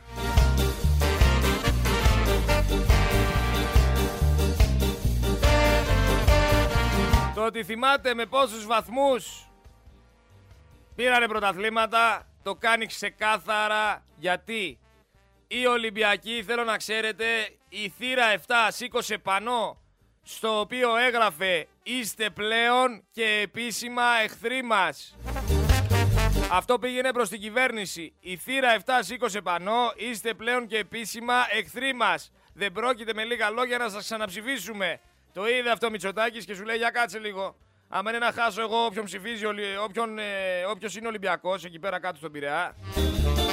Το 7.35 7.45
ότι 7.45 7.65
θυμάται 7.65 8.15
με 8.15 8.27
πόσους 8.27 8.67
βαθμούς 8.67 9.51
πήρανε 10.95 11.27
πρωταθλήματα 11.27 12.27
το 12.43 12.55
κάνει 12.55 12.87
ξεκάθαρα 12.87 14.05
γιατί 14.17 14.79
οι 15.53 15.67
Ολυμπιακοί 15.67 16.43
θέλω 16.47 16.65
να 16.65 16.77
ξέρετε 16.77 17.25
η 17.69 17.93
θύρα 17.99 18.25
7 18.47 18.53
σήκωσε 18.69 19.19
πανό 19.19 19.79
στο 20.23 20.61
οποίο 20.61 20.97
έγραφε 20.97 21.67
«Είστε 21.83 22.31
πλέον 22.31 23.05
και 23.13 23.41
επίσημα 23.43 24.03
εχθροί 24.23 24.63
μας». 24.63 25.17
Αυτό 26.53 26.79
πήγαινε 26.79 27.13
προς 27.13 27.29
την 27.29 27.41
κυβέρνηση. 27.41 28.13
Η 28.21 28.37
θύρα 28.37 28.77
7 28.85 28.91
σήκωσε 29.01 29.41
πανό 29.41 29.93
«Είστε 29.97 30.35
πλέον 30.35 30.67
και 30.67 30.79
επίσημα 30.79 31.35
εχθροί 31.51 31.95
μας». 31.95 32.33
Δεν 32.55 32.73
πρόκειται 32.73 33.15
με 33.15 33.25
λίγα 33.25 33.51
λόγια 33.51 33.79
να 33.79 33.89
σας 33.89 34.05
ξαναψηφίσουμε. 34.05 35.01
Το 35.33 35.49
είδε 35.49 35.71
αυτό 35.71 35.91
Μητσοτάκης 35.91 36.45
και 36.45 36.55
σου 36.55 36.65
λέει 36.65 36.77
για 36.77 36.91
κάτσε 36.91 37.19
λίγο. 37.19 37.57
Άμα 37.89 38.11
είναι 38.11 38.19
να 38.19 38.33
χάσω 38.33 38.61
εγώ 38.61 38.85
όποιον 38.85 39.05
ψηφίζει, 39.05 39.45
όποιον, 39.85 40.19
ε, 40.19 40.65
όποιος 40.71 40.97
είναι 40.97 41.07
Ολυμπιακός 41.07 41.65
εκεί 41.65 41.79
πέρα 41.79 42.01
κάτω 42.01 42.17
στον 42.17 42.33
Πειραιά. 42.33 42.75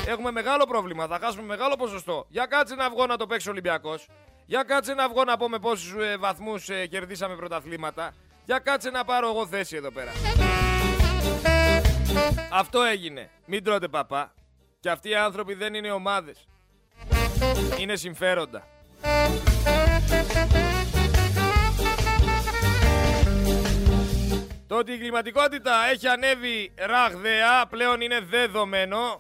Έχουμε 0.08 0.32
μεγάλο 0.32 0.66
πρόβλημα, 0.66 1.08
θα 1.08 1.20
χάσουμε 1.22 1.44
μεγάλο 1.44 1.76
ποσοστό. 1.76 2.26
Για 2.30 2.46
κάτσε 2.46 2.76
να 2.76 2.90
βγω 2.90 3.06
να 3.06 3.18
το 3.18 3.28
παίξει 3.28 3.50
Ολυμπιακός. 3.50 4.08
Για 4.46 4.64
κάτσε 4.64 4.94
να 4.94 5.10
βγω 5.10 5.24
να 5.24 5.38
πω 5.38 5.50
με 5.50 5.60
πόσους 5.60 5.94
ε, 6.04 6.18
βαθμούς 6.18 6.70
ε, 6.70 6.88
κερδίσαμε 6.88 7.36
πρωταθλήματα. 7.36 8.14
Για 8.46 8.60
κάτσε 8.60 8.90
να 8.90 9.06
πάρω 9.06 9.30
εγώ 9.30 9.48
θέση 9.48 9.76
εδώ 9.76 9.92
πέρα. 9.92 10.12
Αυτό 12.52 12.82
έγινε. 12.82 13.30
Μην 13.46 13.64
τρώτε 13.64 13.88
παπά. 13.88 14.34
Και 14.80 14.90
αυτοί 14.90 15.10
οι 15.10 15.16
άνθρωποι 15.16 15.54
δεν 15.54 15.74
είναι 15.74 15.92
ομάδες. 15.92 16.48
Είναι 17.80 17.96
συμφέροντα. 17.96 18.68
Το 24.68 24.76
ότι 24.76 24.92
η 24.92 24.98
κλιματικότητα 24.98 25.74
έχει 25.92 26.08
ανέβει 26.08 26.72
ραγδαία 26.76 27.66
πλέον 27.70 28.02
είναι 28.02 28.20
δεδομένο. 28.20 29.20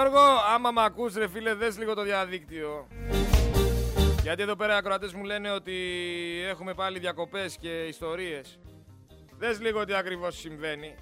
Γιώργο, 0.00 0.26
άμα 0.54 0.70
μ' 0.70 0.78
ακούς 0.78 1.14
ρε 1.14 1.28
φίλε, 1.28 1.54
δες 1.54 1.78
λίγο 1.78 1.94
το 1.94 2.02
διαδίκτυο. 2.02 2.86
Γιατί 4.22 4.42
εδώ 4.42 4.56
πέρα 4.56 4.74
οι 4.74 4.76
ακροατές 4.76 5.12
μου 5.12 5.24
λένε 5.24 5.50
ότι 5.50 5.74
έχουμε 6.48 6.74
πάλι 6.74 6.98
διακοπές 6.98 7.56
και 7.56 7.68
ιστορίες. 7.68 8.58
Δες 9.38 9.60
λίγο 9.60 9.84
τι 9.84 9.94
ακριβώς 9.94 10.38
συμβαίνει. 10.38 10.94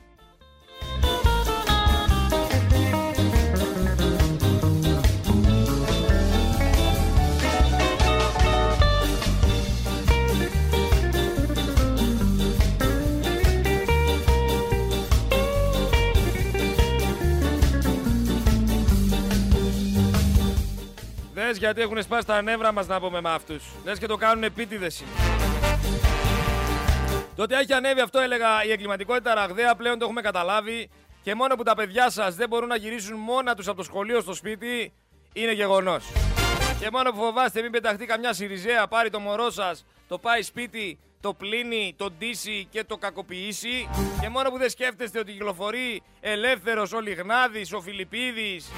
Λε 21.38 21.50
γιατί 21.50 21.80
έχουν 21.80 22.02
σπάσει 22.02 22.26
τα 22.26 22.42
νεύρα 22.42 22.72
μας 22.72 22.86
να 22.86 23.00
πούμε 23.00 23.20
με 23.20 23.30
αυτούς. 23.30 23.64
Λε 23.84 23.96
και 23.96 24.06
το 24.06 24.16
κάνουν 24.16 24.42
επίτηδες. 24.42 25.04
Το 27.36 27.42
ότι 27.42 27.54
έχει 27.54 27.72
ανέβει 27.72 28.00
αυτό, 28.00 28.18
έλεγα, 28.18 28.64
η 28.64 28.70
εγκληματικότητα 28.70 29.34
ραγδαία 29.34 29.74
πλέον 29.74 29.98
το 29.98 30.04
έχουμε 30.04 30.20
καταλάβει 30.20 30.90
και 31.22 31.34
μόνο 31.34 31.54
που 31.54 31.62
τα 31.62 31.74
παιδιά 31.74 32.10
σας 32.10 32.34
δεν 32.34 32.48
μπορούν 32.48 32.68
να 32.68 32.76
γυρίσουν 32.76 33.16
μόνα 33.16 33.54
τους 33.54 33.68
από 33.68 33.76
το 33.76 33.82
σχολείο 33.82 34.20
στο 34.20 34.34
σπίτι 34.34 34.92
είναι 35.32 35.52
γεγονός. 35.52 36.04
Και 36.80 36.88
μόνο 36.92 37.10
που 37.10 37.16
φοβάστε 37.16 37.62
μην 37.62 37.70
πεταχτεί 37.70 38.06
καμιά 38.06 38.32
Σιριζέα, 38.32 38.88
πάρει 38.88 39.10
το 39.10 39.20
μωρό 39.20 39.50
σας, 39.50 39.86
το 40.08 40.18
πάει 40.18 40.42
σπίτι, 40.42 40.98
το 41.20 41.34
πλύνει, 41.34 41.94
το 41.96 42.10
ντύσει 42.10 42.66
και 42.70 42.84
το 42.84 42.96
κακοποιήσει. 42.96 43.88
Και 44.20 44.28
μόνο 44.28 44.50
που 44.50 44.58
δεν 44.58 44.70
σκέφτεστε 44.70 45.18
ότι 45.18 45.32
κυκλοφορεί 45.32 46.02
ελεύθερος 46.20 46.92
ο 46.92 47.00
Λιγνάδης, 47.00 47.72
ο 47.72 47.80
Φιλιππίδης 47.80 48.70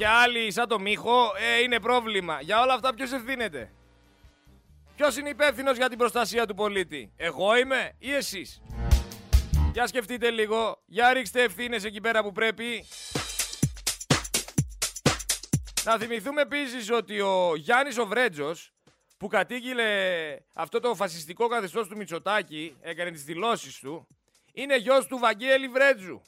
και 0.00 0.06
άλλοι 0.06 0.50
σαν 0.50 0.68
το 0.68 0.80
Μίχο, 0.80 1.32
ε, 1.36 1.62
είναι 1.62 1.80
πρόβλημα. 1.80 2.40
Για 2.40 2.60
όλα 2.60 2.74
αυτά 2.74 2.94
ποιος 2.94 3.12
ευθύνεται; 3.12 3.72
Ποιος 4.96 5.16
είναι 5.16 5.28
υπεύθυνος 5.28 5.76
για 5.76 5.88
την 5.88 5.98
προστασία 5.98 6.46
του 6.46 6.54
πολίτη, 6.54 7.12
Εγώ 7.16 7.56
είμαι 7.56 7.92
ή 7.98 8.12
εσείς; 8.12 8.62
Για 9.72 9.86
σκεφτείτε 9.86 10.30
λίγο, 10.30 10.82
για 10.86 11.12
ρίξτε 11.12 11.42
ευθύνες 11.42 11.84
εκεί 11.84 12.00
πέρα 12.00 12.22
που 12.22 12.32
πρέπει. 12.32 12.86
Να 15.84 15.98
θυμηθούμε 15.98 16.40
επίση 16.40 16.92
ότι 16.92 17.20
ο 17.20 17.52
Γιάννης 17.56 17.98
ο 17.98 18.06
Βρέτζος, 18.06 18.72
που 19.18 19.26
κατήγγειλε 19.26 19.88
αυτό 20.54 20.80
το 20.80 20.94
φασιστικό 20.94 21.46
καθεστώς 21.46 21.88
του 21.88 21.96
Μητσοτάκη, 21.96 22.76
έκανε 22.80 23.10
τις 23.10 23.24
δηλώσεις 23.24 23.78
του, 23.78 24.06
είναι 24.52 24.76
γιος 24.76 25.06
του 25.06 25.18
Βαγγέλη 25.18 25.68
Βρέτζου, 25.68 26.22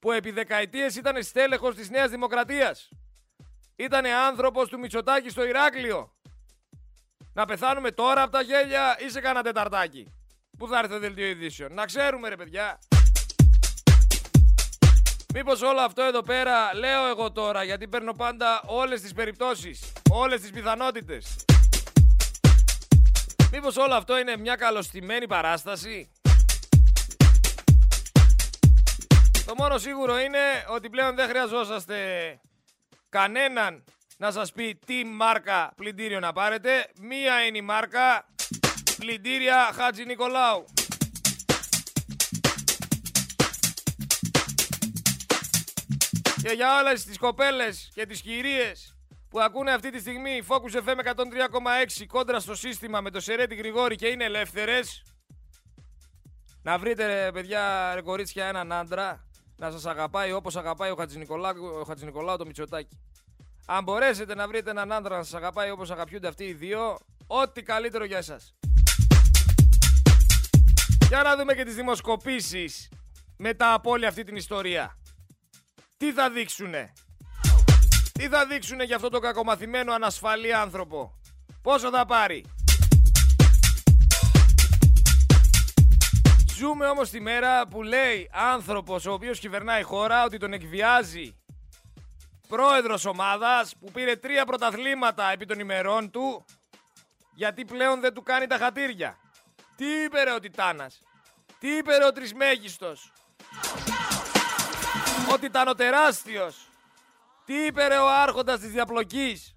που 0.00 0.12
επί 0.12 0.30
δεκαετίες 0.30 0.96
ήταν 0.96 1.22
στέλεχος 1.22 1.74
της 1.74 1.90
Νέας 1.90 2.10
Δημοκρατίας. 2.10 2.88
Ήτανε 3.76 4.12
άνθρωπος 4.14 4.68
του 4.68 4.78
Μητσοτάκη 4.78 5.28
στο 5.28 5.44
Ηράκλειο. 5.44 6.14
Να 7.32 7.44
πεθάνουμε 7.44 7.90
τώρα 7.90 8.22
από 8.22 8.32
τα 8.32 8.40
γέλια 8.40 8.96
ή 9.06 9.10
σε 9.10 9.20
κάνα 9.20 9.42
τεταρτάκι. 9.42 10.12
Πού 10.58 10.68
θα 10.68 10.78
έρθει 10.78 10.90
το 10.90 10.98
δελτίο 10.98 11.26
ειδήσεων. 11.26 11.74
Να 11.74 11.84
ξέρουμε 11.84 12.28
ρε 12.28 12.36
παιδιά. 12.36 12.78
Μήπως 15.34 15.62
όλο 15.62 15.80
αυτό 15.80 16.02
εδώ 16.02 16.22
πέρα 16.22 16.74
λέω 16.74 17.06
εγώ 17.06 17.32
τώρα 17.32 17.64
γιατί 17.64 17.88
παίρνω 17.88 18.12
πάντα 18.12 18.62
όλες 18.66 19.00
τις 19.00 19.12
περιπτώσεις, 19.12 19.92
όλες 20.10 20.40
τις 20.40 20.50
πιθανότητες. 20.50 21.36
Μήπως 23.52 23.76
όλο 23.76 23.94
αυτό 23.94 24.18
είναι 24.18 24.36
μια 24.36 24.54
καλωστημένη 24.54 25.26
παράσταση; 25.26 26.10
Το 29.50 29.56
μόνο 29.56 29.78
σίγουρο 29.78 30.18
είναι 30.18 30.38
ότι 30.68 30.90
πλέον 30.90 31.14
δεν 31.14 31.28
χρειαζόσαστε 31.28 31.96
κανέναν 33.08 33.84
να 34.16 34.30
σας 34.30 34.52
πει 34.52 34.78
τι 34.86 35.04
μάρκα 35.04 35.72
πλυντήριο 35.76 36.20
να 36.20 36.32
πάρετε. 36.32 36.90
Μία 37.00 37.46
είναι 37.46 37.58
η 37.58 37.62
μάρκα 37.62 38.26
πλυντήρια 38.98 39.70
Χάτζη 39.74 40.04
Νικολάου. 40.04 40.64
Και 46.42 46.52
για 46.54 46.78
όλες 46.80 47.04
τις 47.04 47.18
κοπέλες 47.18 47.90
και 47.94 48.06
τις 48.06 48.20
κυρίες 48.20 48.96
που 49.30 49.40
ακούνε 49.40 49.72
αυτή 49.72 49.90
τη 49.90 49.98
στιγμή 49.98 50.42
Focus 50.48 50.88
FM 50.88 51.14
103,6 51.14 52.06
κόντρα 52.06 52.40
στο 52.40 52.54
σύστημα 52.54 53.00
με 53.00 53.10
το 53.10 53.20
Σερέτη 53.20 53.54
Γρηγόρη 53.54 53.96
και 53.96 54.06
είναι 54.06 54.24
ελεύθερες 54.24 55.02
να 56.62 56.78
βρείτε 56.78 57.06
ρε 57.06 57.32
παιδιά 57.32 57.94
ρε 57.94 58.02
κορίτσια 58.02 58.46
έναν 58.46 58.72
άντρα 58.72 59.29
να 59.60 59.70
σας 59.70 59.86
αγαπάει 59.86 60.32
όπως 60.32 60.56
αγαπάει 60.56 60.90
ο 60.90 60.94
Χατζηνικολάου, 60.94 61.64
ο 61.80 61.84
Χατζηνικολάου 61.84 62.36
το 62.36 62.46
Μητσοτάκι. 62.46 62.98
Αν 63.66 63.82
μπορέσετε 63.82 64.34
να 64.34 64.48
βρείτε 64.48 64.70
έναν 64.70 64.92
άντρα 64.92 65.16
να 65.16 65.22
σας 65.22 65.34
αγαπάει 65.34 65.70
όπως 65.70 65.90
αγαπιούνται 65.90 66.28
αυτοί 66.28 66.44
οι 66.44 66.52
δύο, 66.52 66.98
ό,τι 67.26 67.62
καλύτερο 67.62 68.04
για 68.04 68.18
εσάς. 68.18 68.54
Για 71.08 71.22
να 71.22 71.36
δούμε 71.36 71.54
και 71.54 71.64
τις 71.64 71.74
δημοσκοπήσεις 71.74 72.88
μετά 73.36 73.72
από 73.72 73.90
όλη 73.90 74.06
αυτή 74.06 74.24
την 74.24 74.36
ιστορία. 74.36 74.98
Τι 75.96 76.12
θα 76.12 76.30
δείξουνε; 76.30 76.92
Τι 78.12 78.28
θα 78.28 78.46
δείξουνε 78.46 78.84
για 78.84 78.96
αυτό 78.96 79.08
το 79.08 79.18
κακομαθημένο 79.18 79.92
ανασφαλή 79.92 80.54
άνθρωπο; 80.54 81.18
Πόσο 81.62 81.90
θα 81.90 82.06
πάρει; 82.06 82.44
Ζούμε 86.60 86.86
όμως 86.86 87.10
τη 87.10 87.20
μέρα 87.20 87.66
που 87.66 87.82
λέει 87.82 88.30
άνθρωπος 88.32 89.06
ο 89.06 89.12
οποίος 89.12 89.38
κυβερνάει 89.38 89.82
χώρα 89.82 90.24
ότι 90.24 90.38
τον 90.38 90.52
εκβιάζει 90.52 91.36
πρόεδρος 92.48 93.04
ομάδας 93.04 93.76
που 93.80 93.90
πήρε 93.92 94.16
τρία 94.16 94.44
πρωταθλήματα 94.44 95.30
επί 95.30 95.46
των 95.46 95.58
ημερών 95.58 96.10
του 96.10 96.44
γιατί 97.34 97.64
πλέον 97.64 98.00
δεν 98.00 98.14
του 98.14 98.22
κάνει 98.22 98.46
τα 98.46 98.56
χατήρια. 98.56 99.18
Τι 99.76 99.84
είπε 99.84 100.22
ρε 100.22 100.32
ο 100.32 100.38
Τιτάνας; 100.38 101.00
Τι 101.58 101.76
είπε 101.76 101.96
ρε 101.96 102.06
ο 102.06 102.12
Τρισμέγιστος; 102.12 103.12
Ο 105.32 105.38
Τιτανοτεράστιος; 105.38 106.68
Τι 107.44 107.54
είπε 107.64 107.86
ρε 107.86 107.98
ο 107.98 108.08
άρχοντας 108.08 108.60
της 108.60 108.70
διαπλοκής; 108.70 109.54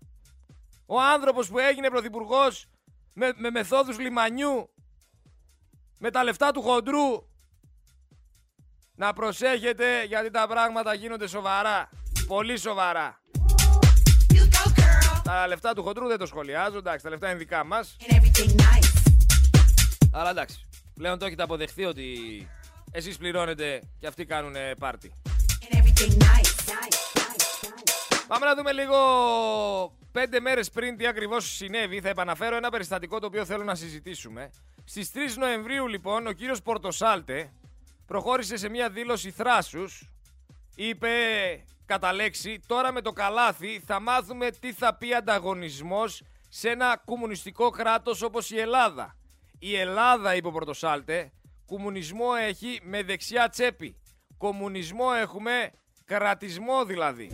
Ο 0.86 1.01
άνθρωπος 1.01 1.49
που 1.49 1.60
έγινε 1.60 1.89
πρωθυπουργός 1.89 2.66
με, 3.14 3.34
με 3.36 3.49
μεθόδους 3.49 3.99
λιμανιού; 3.99 4.72
Με 6.06 6.12
τα 6.12 6.24
λεφτά 6.24 6.51
του 6.51 6.62
χοντρού. 6.62 7.28
Να 8.95 9.14
προσέχετε 9.14 10.04
γιατί 10.04 10.30
τα 10.30 10.47
πράγματα 10.47 10.93
γίνονται 10.93 11.28
σοβαρά. 11.28 11.89
Πολύ 12.28 12.58
σοβαρά. 12.58 13.22
Τα 15.24 15.47
λεφτά 15.47 15.74
του 15.74 15.84
χοντρού 15.84 16.08
δεν 16.08 16.18
το 16.18 16.26
σχολιάζω, 16.26 16.78
εντάξει, 16.78 17.04
τα 17.04 17.10
λεφτά 17.10 17.30
είναι 17.30 17.38
δικά 17.38 17.64
μας. 17.64 17.95
Αλλά 20.14 20.30
εντάξει, 20.30 20.68
πλέον 20.93 21.20
το 21.20 21.26
έχετε 21.26 21.43
αποδεχθεί 21.43 21.86
ότι 21.86 22.08
εσείς 22.91 23.18
πληρώνετε 23.18 23.82
και 23.99 24.08
αυτοί 24.08 24.26
κάνουν 24.26 24.54
πάρτι. 24.80 25.12
Πάμε 28.28 28.45
να 28.45 28.56
δούμε 28.56 28.72
λίγο 28.72 28.97
πέντε 30.12 30.39
μέρες 30.39 30.70
πριν 30.70 30.97
τι 30.97 31.08
ακριβώς 31.08 31.56
συνέβη. 31.56 32.01
Θα 32.01 32.10
επαναφέρω 32.10 32.56
ένα 32.56 32.70
περιστατικό 32.70 33.20
το 33.20 33.26
οποίο 33.26 33.45
θέλω 33.45 33.64
να 33.64 33.76
συζητήσουμε. 33.76 34.49
Στις 34.86 35.11
3 35.13 35.17
Νοεμβρίου 35.38 35.88
λοιπόν 35.88 36.27
ο 36.27 36.31
κύριος 36.31 36.61
Πορτοσάλτε 36.61 37.53
προχώρησε 38.05 38.57
σε 38.57 38.69
μια 38.69 38.89
δήλωση 38.89 39.31
θράσους. 39.31 40.09
Είπε 40.75 41.09
κατά 41.86 42.13
λέξη, 42.13 42.59
τώρα 42.67 42.91
με 42.91 43.01
το 43.01 43.11
καλάθι 43.11 43.84
θα 43.86 43.99
μάθουμε 43.99 44.51
τι 44.51 44.73
θα 44.73 44.95
πει 44.95 45.13
ανταγωνισμός 45.13 46.23
σε 46.49 46.69
ένα 46.69 47.01
κομμουνιστικό 47.05 47.69
κράτος 47.69 48.21
όπως 48.21 48.51
η 48.51 48.59
Ελλάδα. 48.59 49.15
Η 49.59 49.75
Ελλάδα, 49.75 50.36
είπε 50.36 50.47
ο 50.47 50.51
Πορτοσάλτε, 50.51 51.31
κομμουνισμό 51.65 52.27
έχει 52.39 52.79
με 52.84 53.03
δεξιά 53.03 53.49
τσέπη. 53.49 53.97
Κομμουνισμό 54.38 55.07
έχουμε, 55.21 55.71
κρατισμό 56.05 56.86
δηλαδή. 56.86 57.31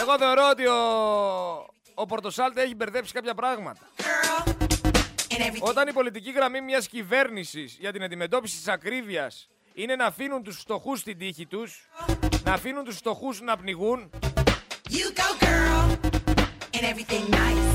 Εγώ 0.00 0.18
θεωρώ 0.18 0.48
ότι 0.50 0.66
ο, 0.66 0.76
ο 1.94 2.06
Πορτοσάλτε 2.06 2.62
έχει 2.62 2.74
μπερδέψει 2.74 3.12
κάποια 3.12 3.34
πράγματα. 3.34 3.80
Όταν 5.60 5.88
η 5.88 5.92
πολιτική 5.92 6.30
γραμμή 6.30 6.60
μιας 6.60 6.88
κυβέρνησης 6.88 7.76
για 7.80 7.92
την 7.92 8.02
αντιμετώπιση 8.02 8.56
της 8.56 8.68
ακρίβειας 8.68 9.48
είναι 9.74 9.96
να 9.96 10.04
αφήνουν 10.04 10.42
τους 10.42 10.58
φτωχούς 10.58 11.00
στην 11.00 11.18
τύχη 11.18 11.46
τους, 11.46 11.88
να 12.44 12.52
αφήνουν 12.52 12.84
τους 12.84 12.96
φτωχούς 12.96 13.40
να 13.40 13.56
πνιγούν, 13.56 14.10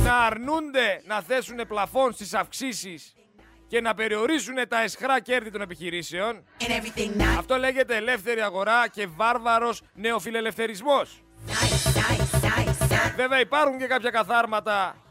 να 0.04 0.18
αρνούνται 0.18 1.02
να 1.06 1.22
θέσουν 1.22 1.68
πλαφόν 1.68 2.14
στις 2.14 2.34
αυξήσεις 2.34 3.16
και 3.68 3.82
να 3.82 3.94
περιορίσουν 3.94 4.56
τα 4.68 4.82
εσχρά 4.82 5.20
κέρδη 5.20 5.52
των 5.52 5.62
επιχειρήσεων. 5.62 6.44
Αυτό 7.38 7.58
λέγεται 7.58 7.96
ελεύθερη 7.96 8.42
αγορά 8.42 8.88
και 8.88 9.08
βάρβαρος 9.08 9.82
νεοφιλελευθερισμός. 9.94 11.24
Βέβαια 13.16 13.40
υπάρχουν 13.40 13.78
και 13.78 13.86
κάποια 13.86 14.10
καθάρματα 14.10 15.02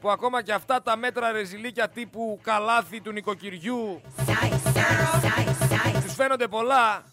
που 0.00 0.10
ακόμα 0.10 0.42
και 0.42 0.52
αυτά 0.52 0.82
τα 0.82 0.96
μέτρα 0.96 1.32
ρεζιλίκια 1.32 1.88
τύπου 1.88 2.40
καλάθι 2.42 3.00
του 3.00 3.12
νοικοκυριού 3.12 4.00
τους 6.02 6.14
φαίνονται 6.14 6.48
πολλά. 6.48 7.04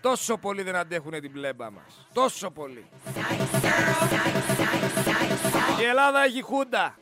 Τόσο 0.00 0.36
πολύ 0.36 0.62
δεν 0.62 0.76
αντέχουν 0.76 1.20
την 1.20 1.32
πλέμπα 1.32 1.70
μας. 1.70 2.08
Τόσο 2.12 2.50
πολύ 2.50 2.86
η 5.80 5.84
Ελλάδα 5.84 6.24
έχει 6.24 6.42
χούντα. 6.42 6.98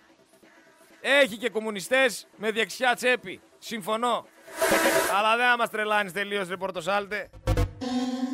Έχει 1.00 1.36
και 1.36 1.48
κομμουνιστές 1.50 2.26
με 2.36 2.50
δεξιά 2.50 2.94
τσέπη. 2.94 3.40
Συμφωνώ. 3.58 4.26
Αλλά 5.16 5.36
δεν 5.36 5.46
θα 5.46 5.56
μας 5.56 5.70
τρελάνεις 5.70 6.12
τελείως 6.12 6.48
ρε 6.48 6.56
Πορτοσάλτε 6.56 7.30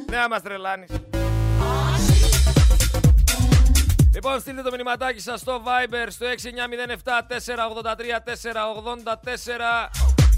δεν 0.07 0.20
θα 0.20 0.28
μας 0.28 0.43
τρελάνεις 0.43 0.91
Λοιπόν, 4.23 4.41
στείλτε 4.41 4.62
το 4.62 4.71
μηνυματάκι 4.71 5.21
σας 5.21 5.41
στο 5.41 5.62
Viber 5.64 6.07
στο 6.09 6.27
6907-483-484 6.27 6.31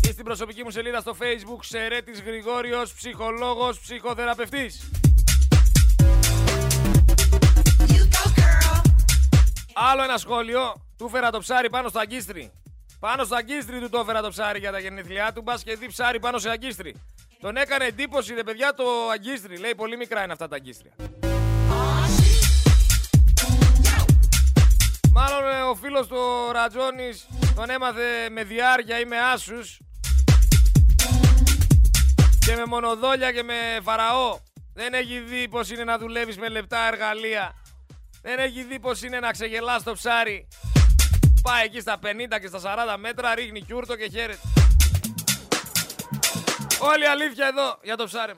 ή 0.02 0.06
στην 0.06 0.24
προσωπική 0.24 0.62
μου 0.62 0.70
σελίδα 0.70 1.00
στο 1.00 1.16
Facebook 1.20 1.58
Σερέτης 1.60 2.20
Γρηγόριος, 2.22 2.94
ψυχολόγος, 2.94 3.80
ψυχοθεραπευτής. 3.80 4.90
Άλλο 9.74 10.02
ένα 10.02 10.18
σχόλιο. 10.18 10.74
Του 10.98 11.08
φέρα 11.08 11.30
το 11.30 11.38
ψάρι 11.38 11.70
πάνω 11.70 11.88
στο 11.88 11.98
αγκίστρι. 11.98 12.52
Πάνω 13.00 13.24
στο 13.24 13.34
αγκίστρι 13.34 13.80
του 13.80 13.88
το 13.88 13.98
έφερα 13.98 14.20
το 14.22 14.28
ψάρι 14.28 14.58
για 14.58 14.72
τα 14.72 14.78
γεννήθλιά 14.78 15.32
του. 15.32 15.42
Μπας 15.42 15.62
και 15.62 15.76
δει 15.76 15.86
ψάρι 15.86 16.20
πάνω 16.20 16.38
σε 16.38 16.50
αγκίστρι. 16.50 16.94
Τον 17.40 17.56
έκανε 17.56 17.84
εντύπωση, 17.84 18.34
ρε 18.34 18.42
παιδιά, 18.42 18.74
το 18.74 18.84
αγκίστρι. 19.12 19.58
Λέει 19.58 19.74
πολύ 19.74 19.96
μικρά 19.96 20.22
είναι 20.22 20.32
αυτά 20.32 20.48
τα 20.48 20.56
αγκίστρια. 20.56 20.92
Μάλλον 25.14 25.48
ε, 25.48 25.62
ο 25.62 25.74
φίλος 25.74 26.06
του 26.06 26.16
Ρατζόνης 26.52 27.26
τον 27.54 27.70
έμαθε 27.70 28.28
με 28.30 28.44
διάρκεια 28.44 29.00
ή 29.00 29.04
με 29.04 29.16
άσους 29.18 29.78
και 32.46 32.56
με 32.56 32.66
μονοδόλια 32.66 33.32
και 33.32 33.42
με 33.42 33.54
φαραώ. 33.82 34.38
Δεν 34.74 34.94
έχει 34.94 35.20
δει 35.20 35.48
πως 35.48 35.70
είναι 35.70 35.84
να 35.84 35.98
δουλεύεις 35.98 36.38
με 36.38 36.48
λεπτά 36.48 36.86
εργαλεία. 36.86 37.54
Δεν 38.22 38.38
έχει 38.38 38.62
δει 38.62 38.80
πως 38.80 39.02
είναι 39.02 39.20
να 39.20 39.30
ξεγελάς 39.30 39.82
το 39.82 39.92
ψάρι. 39.92 40.48
Πάει 41.42 41.64
εκεί 41.64 41.80
στα 41.80 41.98
50 42.02 42.06
και 42.40 42.46
στα 42.46 42.60
40 42.94 42.96
μέτρα, 42.98 43.34
ρίχνει 43.34 43.60
κιούρτο 43.60 43.96
και 43.96 44.08
χαίρεται. 44.12 44.40
Όλη 46.78 47.06
αλήθεια 47.06 47.46
εδώ 47.46 47.78
για 47.82 47.96
το 47.96 48.04
ψάρι. 48.04 48.32